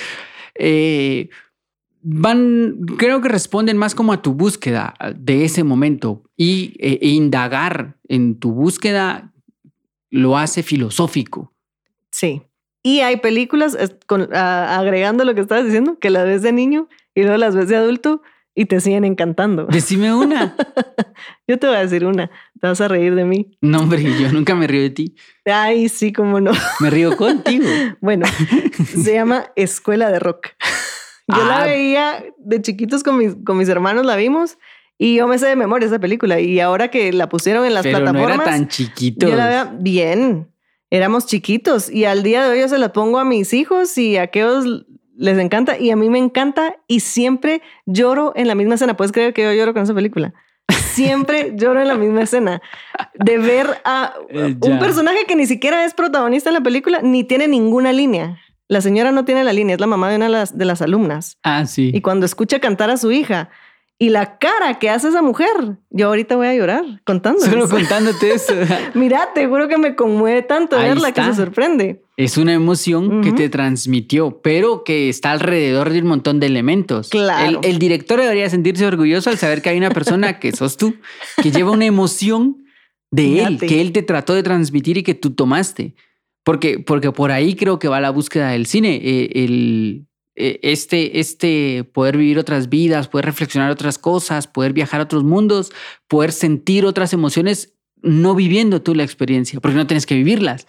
[0.57, 1.28] Eh,
[2.03, 7.09] van, creo que responden más como a tu búsqueda de ese momento y e, e
[7.11, 9.32] indagar en tu búsqueda
[10.11, 11.52] lo hace filosófico.
[12.11, 12.42] Sí.
[12.82, 13.76] Y hay películas,
[14.32, 17.76] agregando lo que estabas diciendo, que la ves de niño y luego las ves de
[17.76, 18.22] adulto
[18.54, 19.66] y te siguen encantando.
[19.66, 20.56] Decime una.
[21.46, 22.28] yo te voy a decir una.
[22.61, 23.56] Te vas a reír de mí.
[23.61, 25.14] No, hombre, yo nunca me río de ti.
[25.44, 26.52] Ay, sí, cómo no.
[26.80, 27.66] Me río contigo.
[28.00, 28.26] bueno,
[28.84, 30.48] se llama Escuela de Rock.
[31.28, 31.64] Yo la Ah.
[31.64, 34.58] veía de chiquitos con mis, con mis hermanos, la vimos
[35.03, 36.40] y yo me sé de memoria esa película.
[36.40, 39.26] Y ahora que la pusieron en las Pero no plataformas, era tan chiquito.
[39.26, 40.48] yo la veo bien.
[40.90, 44.18] Éramos chiquitos y al día de hoy yo se la pongo a mis hijos y
[44.18, 44.84] a aquellos
[45.16, 48.94] les encanta y a mí me encanta y siempre lloro en la misma escena.
[48.94, 50.34] ¿Puedes creer que yo lloro con esa película?
[50.92, 52.61] Siempre lloro en la misma escena
[53.14, 57.24] de ver a Eh, un personaje que ni siquiera es protagonista en la película ni
[57.24, 58.38] tiene ninguna línea.
[58.68, 60.82] La señora no tiene la línea, es la mamá de una de las, de las
[60.82, 61.38] alumnas.
[61.42, 61.90] Ah, sí.
[61.94, 63.48] Y cuando escucha cantar a su hija
[64.03, 67.38] y la cara que hace esa mujer, yo ahorita voy a llorar contando.
[67.40, 68.55] Solo contándote eso.
[68.94, 72.03] Mira, te juro que me conmueve tanto Ahí verla que se sorprende.
[72.16, 73.36] Es una emoción que Ujú.
[73.36, 77.11] te transmitió, pero que está alrededor de un montón de elementos.
[77.11, 77.61] Claro.
[77.62, 80.94] El, el director debería sentirse orgulloso al saber que hay una persona que sos tú,
[81.42, 82.64] que lleva una emoción
[83.11, 85.94] de él, que él te trató de transmitir y que tú tomaste.
[86.42, 88.98] Porque, porque por ahí creo que va la búsqueda del cine.
[89.03, 90.07] eh, el,
[90.62, 95.72] este, este poder vivir otras vidas, poder reflexionar otras cosas, poder viajar a otros mundos,
[96.09, 100.66] poder sentir otras emociones, no viviendo tú la experiencia, porque no tienes que vivirlas.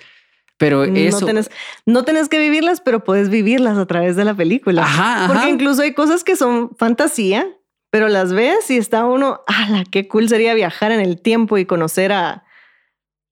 [0.58, 1.22] Pero eso.
[1.22, 1.52] No tenés,
[1.88, 4.84] no tenés que vivirlas, pero puedes vivirlas a través de la película.
[4.84, 5.34] Ajá, ajá.
[5.34, 7.48] Porque incluso hay cosas que son fantasía,
[7.90, 9.84] pero las ves y está uno, ¡ala!
[9.90, 12.44] Qué cool sería viajar en el tiempo y conocer a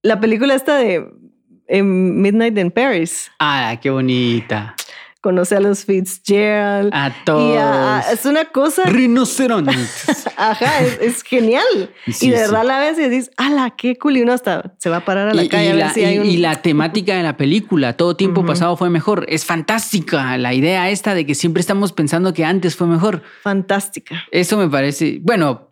[0.02, 1.06] la película esta de
[1.68, 3.30] em, Midnight in Paris.
[3.38, 4.74] Ah, qué bonita.
[5.22, 6.90] Conoce a los Fitzgerald.
[6.94, 7.56] A y todos.
[7.58, 10.26] a- a- es una cosa, Rinocerontes.
[10.36, 11.64] ajá, es, es genial.
[12.06, 12.42] Sí, y de sí.
[12.42, 13.74] verdad la ves y dices, ¡ala!
[13.76, 14.16] Qué cool.
[14.16, 15.92] Y uno hasta se va a parar a la Y, calle y a ver la,
[15.92, 16.26] si hay y- un.
[16.26, 19.26] y la temática de la película, todo tiempo pasado fue mejor.
[19.28, 23.22] Es fantástica la idea esta de que siempre estamos pensando que antes fue mejor.
[23.42, 24.24] Fantástica.
[24.30, 25.18] Eso me parece.
[25.22, 25.69] Bueno,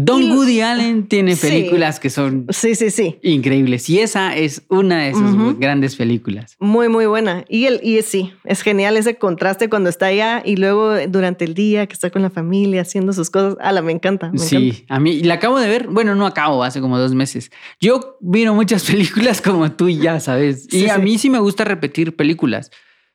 [0.00, 1.48] Don Y- Woody Allen tiene Sí.
[1.48, 3.16] películas que son Sí, sí, sí.
[3.22, 5.56] increíbles y esa es una de sus Ujú.
[5.58, 6.56] grandes películas.
[6.60, 7.44] Muy, muy buena.
[7.48, 11.54] Y, el, y sí, es genial ese contraste cuando está allá y luego durante el
[11.54, 13.56] día que está con la familia haciendo sus cosas.
[13.60, 14.30] Ala, me encanta.
[14.30, 14.94] Me Sí, encanta.
[14.94, 15.88] a mí la acabo de ver.
[15.88, 17.50] Bueno, no acabo, hace como dos meses.
[17.80, 18.84] Yo miro muchas
[19.32, 20.66] películas como tú ya sabes.
[20.72, 21.02] Y Sí, a sí.
[21.02, 22.70] mí sí me gusta repetir películas.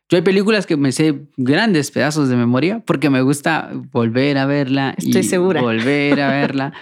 [0.10, 4.46] Yo hay películas que me sé grandes pedazos de memoria porque me gusta volver a
[4.46, 5.62] verla Estoy y segura.
[5.62, 6.74] volver a verla.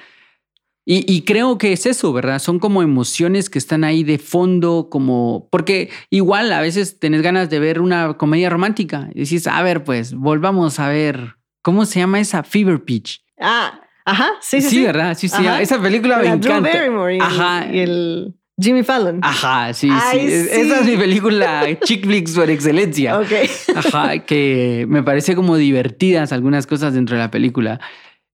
[0.83, 2.39] Y, y creo que es eso, ¿verdad?
[2.39, 7.49] Son como emociones que están ahí de fondo, como porque igual a veces tenés ganas
[7.51, 11.99] de ver una comedia romántica y decís, a ver, pues volvamos a ver, ¿cómo se
[11.99, 12.41] llama esa?
[12.43, 13.23] Fever Pitch.
[13.39, 14.69] Ah, ajá, sí, sí.
[14.69, 14.83] Sí, sí.
[14.83, 15.15] ¿verdad?
[15.15, 15.35] Sí, sí.
[15.45, 15.61] Ajá.
[15.61, 16.77] Esa película me La Drew encanta.
[16.79, 17.67] Barrymore y, Ajá.
[17.71, 19.19] y el Jimmy Fallon.
[19.21, 20.25] Ajá, sí, Ay, sí.
[20.33, 20.61] Es- sí.
[20.61, 23.17] Esa es mi película chick flicks por excelencia.
[23.19, 23.31] Ok.
[23.75, 27.79] Ajá, que me parece como divertidas algunas cosas dentro de la película.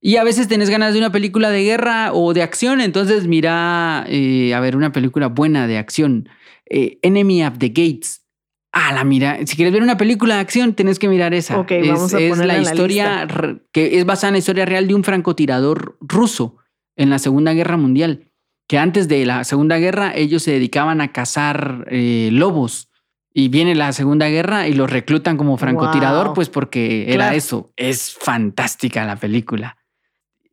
[0.01, 4.05] Y a veces tenés ganas de una película de guerra o de acción, entonces mira,
[4.07, 6.29] eh, a ver, una película buena de acción.
[6.69, 8.21] Eh, Enemy of the Gates.
[8.71, 9.39] Ah, la mira.
[9.45, 11.57] Si quieres ver una película de acción, tenés que mirar esa.
[11.59, 13.27] Ok, es, vamos a es la historia
[13.71, 16.57] que es basada en la historia real de un francotirador ruso
[16.95, 18.27] en la Segunda Guerra Mundial.
[18.67, 22.89] Que antes de la Segunda Guerra ellos se dedicaban a cazar eh, lobos.
[23.33, 26.33] Y viene la Segunda Guerra y los reclutan como francotirador, Wow.
[26.35, 27.35] pues porque era Claro.
[27.37, 27.71] eso.
[27.77, 29.77] Es fantástica la película.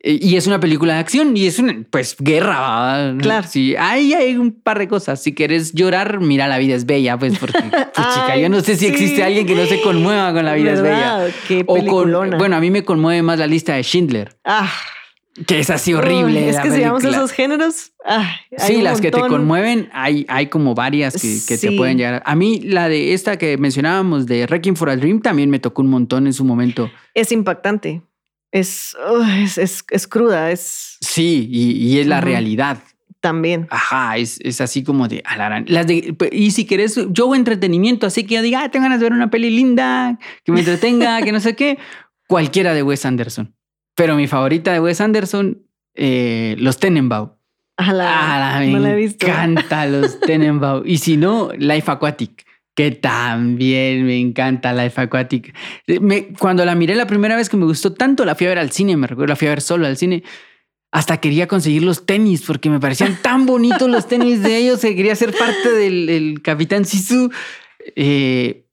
[0.01, 3.15] Eh, Y es una película de acción y es una, pues, guerra.
[3.21, 3.47] Claro.
[3.49, 5.23] Sí, ahí hay un par de cosas.
[5.23, 8.61] Si quieres llorar, mira, la vida es bella, pues, porque, pues, chica, Ay, yo no
[8.61, 8.93] sé si sí.
[8.93, 11.17] existe alguien que no se conmueva con la vida es bella.
[11.17, 11.31] ¿Verdad?
[11.49, 14.71] Qué O con, bueno, a mí me conmueve más la lista de Schindler, Ah,
[15.47, 16.43] que es así horrible.
[16.43, 19.89] uy, es que si vamos a esos géneros, ah, hay Sí, las que te conmueven,
[19.93, 22.23] hay, hay como varias que, que te pueden llegar.
[22.25, 25.83] A mí, la de esta que mencionábamos de Wrecking for a Dream también me tocó
[25.83, 26.91] un montón en su momento.
[27.15, 28.03] Es impactante.
[28.53, 28.97] Es,
[29.43, 32.79] es, es, es cruda, es Sí, y, y es la realidad.
[33.19, 33.67] también.
[33.71, 35.65] Ajá, es, es así como de alarán.
[35.67, 39.01] Las de, y si querés, yo hago entretenimiento, así que yo diga, ah, tengo ganas
[39.01, 41.79] de ver una peli linda, que me entretenga, que no sé qué.
[42.29, 43.53] Cualquiera de Wes Anderson.
[43.95, 45.63] Pero mi favorita de Wes Anderson,
[45.95, 47.31] eh, Los Tenenbaum.
[47.77, 49.27] A la, Ah, me no la he visto.
[49.27, 50.83] encanta Los Tenenbaum.
[50.87, 52.45] Y si no, Life Aquatic,
[52.77, 55.55] que también me encanta Life Aquatic.
[55.87, 58.51] Eh, Me- cuando la miré la primera vez que me gustó tanto, la fui a
[58.51, 60.23] ver al cine, me recuerdo, la fui a ver solo al cine.
[60.93, 64.95] Hasta quería conseguir los tenis porque me parecían tan bonitos los tenis de ellos que
[64.95, 67.31] quería ser parte del, del Capitán Sisu.
[67.97, 68.64] Eh,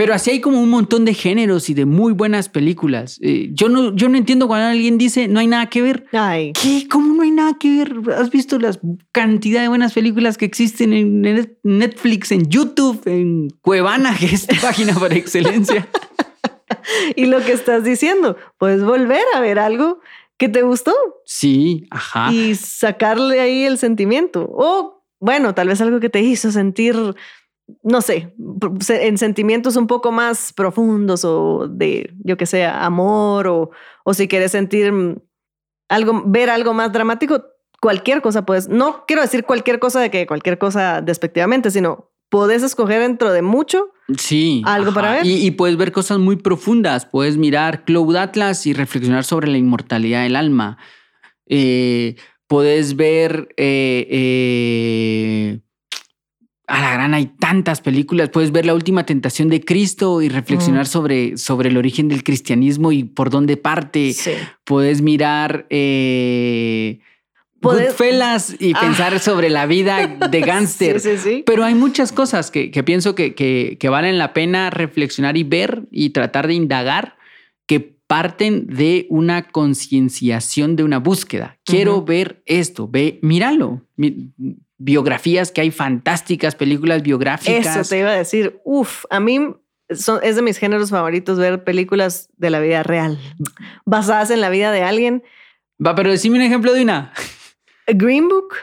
[0.00, 3.18] pero así hay como un montón de géneros y de muy buenas películas.
[3.20, 6.06] Eh, yo, no, yo no entiendo cuando alguien dice no hay nada que ver.
[6.12, 6.86] Ay, ¿Qué?
[6.88, 8.00] ¿Cómo no hay nada que ver?
[8.14, 8.70] ¿Has visto la
[9.12, 14.46] cantidad de buenas películas que existen en Net- Netflix, en YouTube, en Cuevana, que es
[14.62, 15.86] página por excelencia?
[17.14, 20.00] y lo que estás diciendo, puedes volver a ver algo
[20.38, 20.94] que te gustó
[21.26, 22.32] Sí, ajá.
[22.32, 24.48] y sacarle ahí el sentimiento.
[24.50, 26.96] O, bueno, tal vez algo que te hizo sentir,
[27.82, 28.34] no sé,
[28.88, 33.70] en sentimientos un poco más profundos o de, yo que sé, amor o,
[34.04, 35.16] o si quieres sentir mm,
[35.88, 37.42] algo, ver algo más dramático,
[37.80, 42.62] cualquier cosa puedes, no quiero decir cualquier cosa de que cualquier cosa despectivamente, sino puedes
[42.62, 43.90] escoger dentro de mucho.
[44.16, 44.62] Sí.
[44.64, 45.26] Algo para ver.
[45.26, 47.06] Y, y puedes ver cosas muy profundas.
[47.06, 50.78] Puedes mirar Cloud Atlas y reflexionar sobre la inmortalidad del alma.
[51.46, 52.16] Eh,
[52.46, 53.48] puedes ver.
[53.56, 55.60] eh, eh,
[56.70, 58.28] a la gran hay tantas películas.
[58.30, 60.88] Puedes ver La última tentación de Cristo y reflexionar Mm.
[60.88, 64.12] sobre, sobre el origen del cristianismo y por dónde parte.
[64.12, 64.30] Sí.
[64.64, 65.66] Puedes mirar.
[65.70, 67.00] Eh,
[67.62, 68.80] Goodfellas y Ah.
[68.80, 70.98] pensar sobre la vida de gángster.
[70.98, 71.42] Sí, sí, sí.
[71.44, 75.42] Pero hay muchas cosas que, que pienso que, que- que valen la pena reflexionar y
[75.44, 77.16] ver y tratar de indagar
[77.66, 81.58] que parten de una concienciación, de una búsqueda.
[81.64, 83.82] Quiero ver esto, ve, míralo.
[83.96, 84.32] Mi-
[84.82, 87.76] biografías que hay fantásticas, películas biográficas.
[87.76, 88.60] Eso te iba a decir.
[88.64, 89.54] Uf, a mí
[89.90, 93.18] son- es de mis géneros favoritos ver películas de la vida real,
[93.84, 95.22] basadas en la vida de alguien.
[95.84, 97.12] Va, pero decime un ejemplo de una.
[97.86, 98.54] Green Book,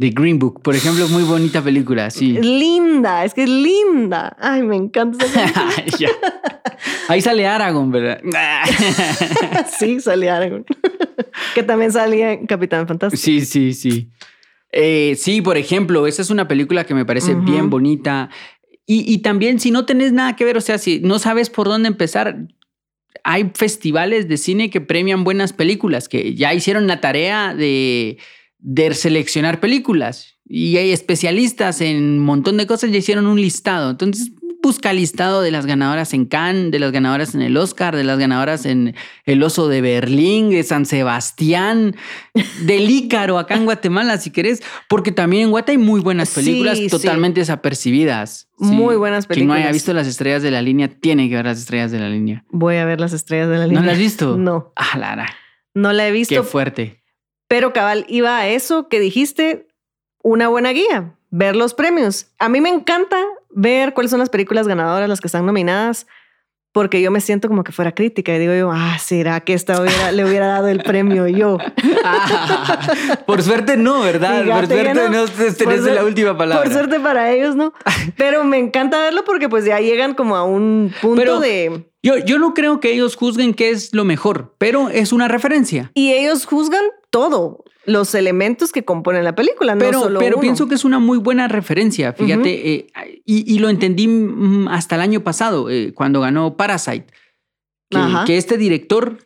[0.00, 2.32] The Green Book, por ejemplo, muy bonita película, sí.
[2.40, 4.36] linda, es que es linda.
[4.40, 5.44] Ay, me encanta esa
[5.76, 6.10] película.
[7.06, 8.20] Ahí sale Aragorn, ¿verdad?
[9.78, 10.64] sí, salía Aragorn.
[11.54, 13.22] que también salía en Capitán Fantástico.
[13.22, 14.10] Sí, sí, sí.
[14.72, 18.30] Eh, sí, por ejemplo, esa es una película que me parece bien bonita.
[18.86, 21.68] Y, y también, si no tenés nada que ver, o sea, si no sabes por
[21.68, 22.48] dónde empezar,
[23.24, 28.18] hay festivales de cine que premian buenas películas, que ya hicieron la tarea de,
[28.58, 30.38] de seleccionar películas.
[30.44, 33.90] Y hay especialistas en un montón de cosas, ya hicieron un listado.
[33.90, 34.32] Entonces,
[34.62, 38.18] busca listado de las ganadoras en Cannes, de las ganadoras en el Oscar, de las
[38.18, 38.94] ganadoras en
[39.24, 41.94] El Oso de Berlín, de San Sebastián,
[42.62, 46.78] del Ícaro acá en Guatemala, si querés, porque también en Guatemala hay muy buenas películas
[46.78, 46.88] sí.
[46.88, 48.48] totalmente desapercibidas.
[48.58, 49.72] Muy buenas Quien no haya películas.
[49.74, 52.44] visto las estrellas de la línea, tiene que ver las estrellas de la línea.
[52.50, 53.80] Voy a ver las estrellas de la línea.
[53.80, 54.36] ¿No la has visto?
[54.36, 55.26] No, Ah, Lara,
[55.74, 56.44] no la he qué visto.
[56.44, 57.02] fuerte.
[57.48, 59.66] Pero cabal, iba a eso que dijiste,
[60.22, 62.28] una buena guía, ver los premios.
[62.38, 63.18] A mí me encanta
[63.54, 66.06] ver cuáles son las películas ganadoras, las que están nominadas,
[66.72, 69.80] porque yo me siento como que fuera crítica y digo yo, ah, ¿será que esta
[69.80, 71.58] hubiera, le hubiera dado el premio yo?
[72.02, 72.78] Ah,
[73.26, 74.42] por suerte no, ¿verdad?
[74.44, 75.08] Fíjate por suerte no.
[75.10, 76.64] no, tenés suerte- la última palabra.
[76.64, 77.74] Por suerte para ellos, ¿no?
[78.16, 81.88] Pero me encanta verlo porque pues ya llegan como a un punto Pero- de...
[82.04, 85.92] Yo, yo no creo que ellos juzguen qué es lo mejor, pero es una referencia.
[85.94, 90.40] Y ellos juzgan todo, los elementos que componen la película, no Pero, solo pero uno.
[90.40, 92.86] pienso que es una muy buena referencia, fíjate, eh,
[93.24, 97.06] y, y lo entendí mm, hasta el año pasado, eh, cuando ganó Parasite,
[98.26, 99.18] que, este director,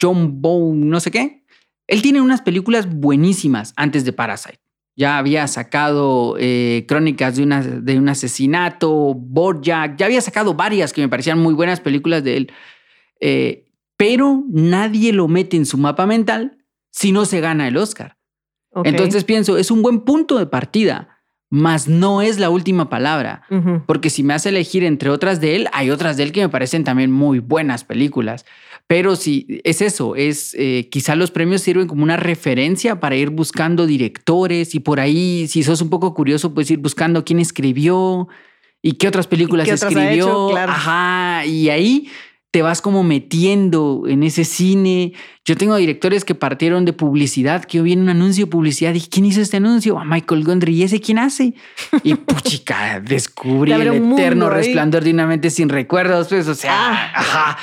[0.00, 1.44] John Bow, no sé qué,
[1.88, 4.60] él tiene unas películas buenísimas antes de Parasite.
[4.94, 10.92] Ya había sacado eh, crónicas de, una, de un asesinato, Bojack, ya había sacado varias
[10.92, 12.52] que me parecían muy buenas películas de él,
[13.96, 16.61] pero nadie lo mete en su mapa mental
[16.92, 18.16] si no se gana el Oscar.
[18.84, 21.18] Entonces pienso, es un buen punto de partida,
[21.50, 23.42] mas no es la última palabra.
[23.86, 26.48] Porque si me hace elegir entre otras de él, hay otras de él que me
[26.48, 28.46] parecen también muy buenas películas.
[28.86, 33.30] Pero si es eso, es eh, quizá los premios sirven como una referencia para ir
[33.30, 38.28] buscando directores y por ahí, si sos un poco curioso, puedes ir buscando quién escribió
[38.82, 40.26] y qué otras películas qué otras ha escribió.
[40.26, 40.72] hecho, claro.
[40.72, 42.08] Ajá, y ahí
[42.52, 45.14] te vas como metiendo en ese cine.
[45.44, 48.92] Yo tengo directores que partieron de publicidad, que yo vi en un anuncio de publicidad
[48.94, 49.98] y ¿quién hizo este anuncio?
[49.98, 50.74] A Michael Gondry.
[50.74, 51.54] ¿Y ese quién hace?
[52.02, 56.28] Y puchica, descubrí el mundo eterno resplandor de una mente sin recuerdos.
[56.28, 57.12] Pues, o sea, Ah.
[57.14, 57.58] ajá.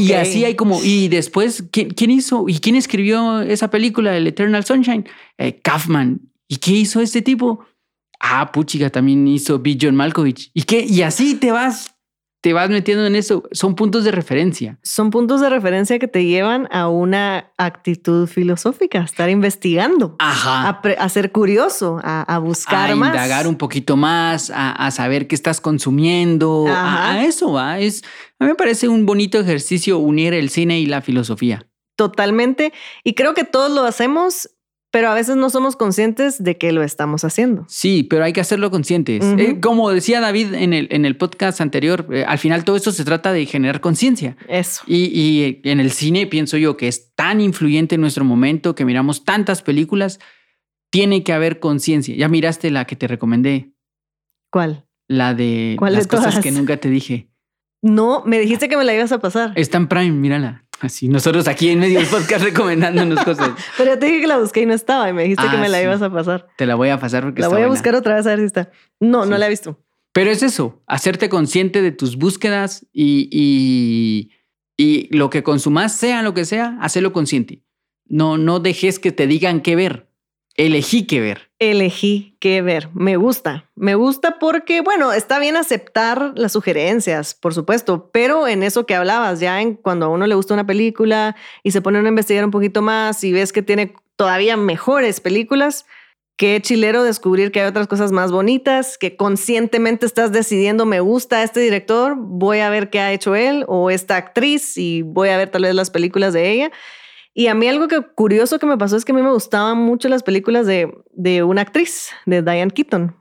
[0.00, 4.26] Y así hay como, y después, ¿quién, quién hizo y quién escribió esa película, El
[4.26, 5.04] Eternal Sunshine?
[5.38, 6.22] Eh, Kaufman.
[6.48, 7.64] ¿Y qué hizo este tipo?
[8.18, 9.76] Ah, puchica, también hizo B.
[9.80, 10.50] John Malkovich.
[10.54, 10.84] ¿Y qué?
[10.88, 11.94] Y así te vas,
[12.46, 13.42] te vas metiendo en eso.
[13.50, 14.78] Son puntos de referencia.
[14.84, 20.68] Son puntos de referencia que te llevan a una actitud filosófica, a estar investigando, Ajá.
[20.68, 23.08] a, pre- a ser curioso, a, a buscar a más.
[23.08, 27.80] indagar un poquito más, a, a saber qué estás consumiendo, a, a eso va.
[27.80, 28.04] Es,
[28.38, 31.66] a mí me parece un bonito ejercicio unir el cine y la filosofía.
[31.96, 32.72] Totalmente.
[33.02, 34.50] Y creo que todos lo hacemos,
[34.96, 37.66] pero a veces no somos conscientes de que lo estamos haciendo.
[37.68, 39.22] Sí, pero hay que hacerlo conscientes.
[39.22, 42.92] Eh, como decía David en el, en el podcast anterior, eh, al final todo esto
[42.92, 44.38] se trata de generar conciencia.
[44.48, 44.82] Eso.
[44.86, 48.86] Y, y en el cine pienso yo que es tan influyente en nuestro momento, que
[48.86, 50.18] miramos tantas películas,
[50.88, 52.16] tiene que haber conciencia.
[52.16, 53.74] Ya miraste la que te recomendé,
[54.50, 54.86] ¿Cuál?
[55.08, 56.42] la de ¿Cuál de las cosas todas?
[56.42, 57.28] que nunca te dije.
[57.82, 59.52] No, me dijiste que me la ibas a pasar.
[59.56, 60.64] Está en Prime, mírala.
[60.80, 63.50] Así, nosotros aquí en medio del podcast recomendándonos cosas.
[63.78, 65.60] Pero ya te dije que la busqué y no estaba y me dijiste que Ah,
[65.60, 65.84] me la sí.
[65.84, 66.46] ibas a pasar.
[66.56, 67.78] Te la voy a pasar porque La está voy a buena.
[67.80, 68.70] buscar otra vez a ver si está.
[69.00, 69.80] No, no la he visto.
[70.12, 74.30] Pero es eso, hacerte consciente de tus búsquedas y, y,
[74.76, 77.62] y lo que consumas, sea lo que sea, hacerlo consciente.
[78.06, 80.05] No, no dejes que te digan qué ver.
[80.56, 81.50] Elegí qué ver.
[81.58, 82.88] Elegí qué ver.
[82.94, 83.70] Me gusta.
[83.74, 88.94] Me gusta porque, bueno, está bien aceptar las sugerencias, por supuesto, pero en eso que
[88.94, 92.44] hablabas, ya en cuando a uno le gusta una película y se pone a investigar
[92.44, 95.84] un poquito más y ves que tiene todavía mejores películas,
[96.36, 101.42] qué chilero descubrir que hay otras cosas más bonitas, que conscientemente estás decidiendo, me gusta
[101.42, 105.36] este director, voy a ver qué ha hecho él o esta actriz y voy a
[105.36, 106.72] ver tal vez las películas de ella.
[107.38, 109.76] Y a mí algo que curioso que me pasó es que a mí me gustaban
[109.76, 113.14] mucho las películas de, de una actriz, de Diane Keaton.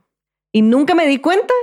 [0.53, 1.53] Y nunca me di cuenta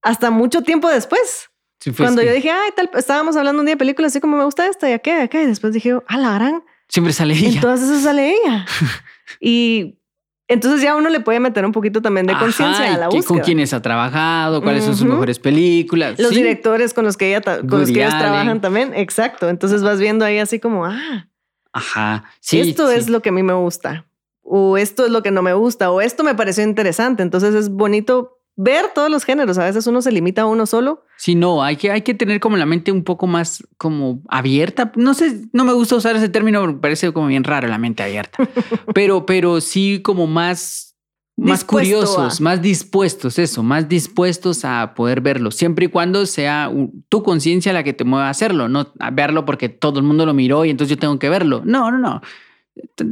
[0.00, 1.50] hasta mucho tiempo después.
[1.80, 2.28] Sí, fue Cuando así.
[2.28, 4.88] yo dije, ay, tal, estábamos hablando un día de películas así como me gusta esta
[4.88, 5.42] y aquella, aquella.
[5.42, 6.62] Y después dije, ah, la gran.
[6.88, 7.60] Siempre sale ella.
[7.60, 8.66] todas esas sale ella.
[9.40, 9.98] y
[10.46, 13.26] entonces ya uno le puede meter un poquito también de conciencia a la búsqueda.
[13.26, 16.18] Con quiénes ha trabajado, cuáles son sus mejores películas.
[16.20, 16.36] Los Sí.
[16.36, 18.26] directores con los que ella con los que ellos Allen.
[18.26, 18.92] trabajan también.
[18.94, 19.48] Exacto.
[19.48, 21.26] Entonces vas viendo ahí así como, ah,
[21.72, 22.24] Ajá.
[22.40, 22.96] Sí, esto sí.
[22.96, 24.06] es lo que a mí me gusta,
[24.42, 27.22] o esto es lo que no me gusta, o esto me pareció interesante.
[27.22, 29.58] Entonces es bonito ver todos los géneros.
[29.58, 31.04] A veces uno se limita a uno solo.
[31.16, 34.92] Sí, no, hay que, hay que tener como la mente un poco más como abierta.
[34.96, 38.02] No sé, no me gusta usar ese término porque parece como bien raro la mente
[38.02, 38.38] abierta.
[38.94, 40.89] pero, pero sí como más,
[41.40, 42.42] más curiosos, a.
[42.42, 46.70] más dispuestos, eso, más dispuestos a poder verlo, siempre y cuando sea
[47.08, 50.26] tu conciencia la que te mueva a hacerlo, no a verlo porque todo el mundo
[50.26, 51.62] lo miró y entonces yo tengo que verlo.
[51.64, 52.20] No, no, no.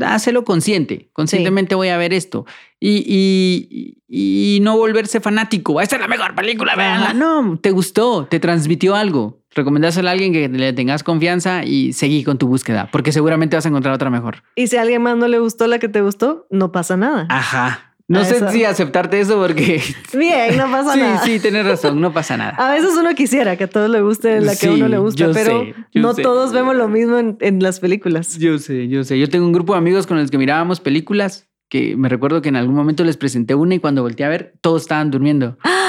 [0.07, 1.11] Hácelo consciente.
[1.13, 2.47] Conscientemente voy a ver esto.
[2.81, 5.81] Y, y, y no volverse fanático.
[5.81, 7.13] Esta es la mejor película, véanla.
[7.13, 9.43] No, te gustó, te transmitió algo.
[9.55, 13.67] Recomendáselo a alguien que le tengas confianza y seguí con tu búsqueda, porque seguramente vas
[13.67, 14.45] a encontrar otra mejor.
[14.55, 17.27] Y si a alguien más no le gustó la que te gustó, no pasa nada.
[17.29, 17.88] Ajá.
[18.09, 18.51] No sé eso.
[18.51, 19.83] si aceptarte eso porque...
[20.15, 21.23] Bien, no pasa sí, nada.
[21.25, 22.53] sí, tienes razón, no pasa nada.
[22.57, 24.97] A veces uno quisiera que a todos le guste la que a Sí, uno le
[24.99, 26.23] gusta, pero sé, no sé.
[26.23, 28.39] todos vemos lo mismo en, en las películas.
[28.39, 29.19] Yo sé, yo sé.
[29.19, 32.49] Yo tengo un grupo de amigos con los que mirábamos películas que me recuerdo que
[32.49, 35.59] en algún momento les presenté una y cuando volteé a ver, todos estaban durmiendo.
[35.63, 35.85] Ay,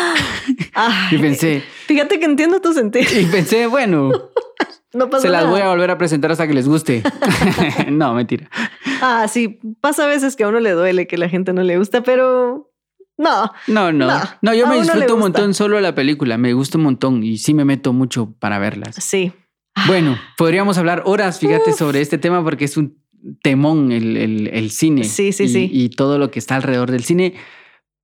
[1.12, 3.06] Y pensé, Fíjate que entiendo tu sentido.
[3.18, 4.12] y pensé, bueno,
[4.94, 5.52] No pasa se las nada.
[5.52, 7.04] voy a volver a presentar hasta que les guste.
[7.92, 8.50] no, mentira.
[9.02, 11.78] Ah, sí, pasa a veces que a uno le duele que la gente no le
[11.78, 12.72] gusta, pero
[13.18, 13.52] no.
[13.68, 14.08] No, no.
[14.08, 16.38] No, No, yo a me disfruto un montón solo la película.
[16.38, 18.96] Me gusta un montón y sí me meto mucho para verlas.
[18.96, 19.32] Sí.
[19.88, 21.78] Bueno, podríamos hablar horas, fíjate, Uf.
[21.78, 22.98] sobre este tema porque es un
[23.44, 25.04] temón el, el- el cine.
[25.04, 25.70] Sí, sí, y, sí.
[25.72, 27.36] Y todo lo que está alrededor del cine.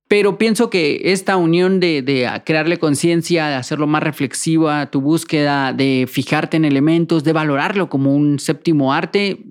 [0.08, 5.72] Pero pienso que esta unión de, de crearle conciencia, de hacerlo más reflexiva, tu búsqueda,
[5.72, 9.44] de fijarte en elementos, de valorarlo como un séptimo arte,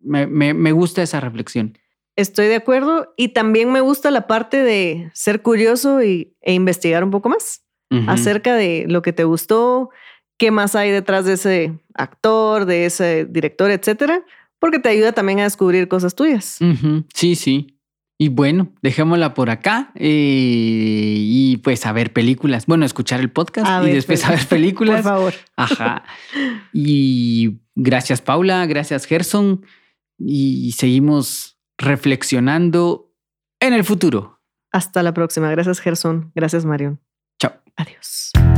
[0.00, 1.76] me, me- me gusta esa reflexión.
[2.14, 7.02] Estoy de acuerdo y también me gusta la parte de ser curioso y, e investigar
[7.04, 7.62] un poco más
[8.08, 9.90] acerca de lo que te gustó,
[10.38, 14.24] qué más hay detrás de ese actor, de ese director, etcétera,
[14.58, 16.58] porque te ayuda también a descubrir cosas tuyas.
[17.14, 17.75] Sí, sí.
[18.18, 22.64] Y bueno, dejémosla por acá eh, y pues a ver películas.
[22.66, 25.02] Bueno, escuchar el podcast A y ver después a ver Por películas.
[25.02, 25.34] favor.
[25.56, 26.02] Ajá.
[26.72, 29.66] Y gracias Paula, gracias Gerson
[30.18, 33.12] y seguimos reflexionando
[33.60, 34.40] en el futuro.
[34.72, 35.50] Hasta la próxima.
[35.50, 36.32] Gracias, Gerson.
[36.34, 37.00] Gracias, Marion.
[37.38, 37.52] Chao.
[37.76, 38.55] Adiós.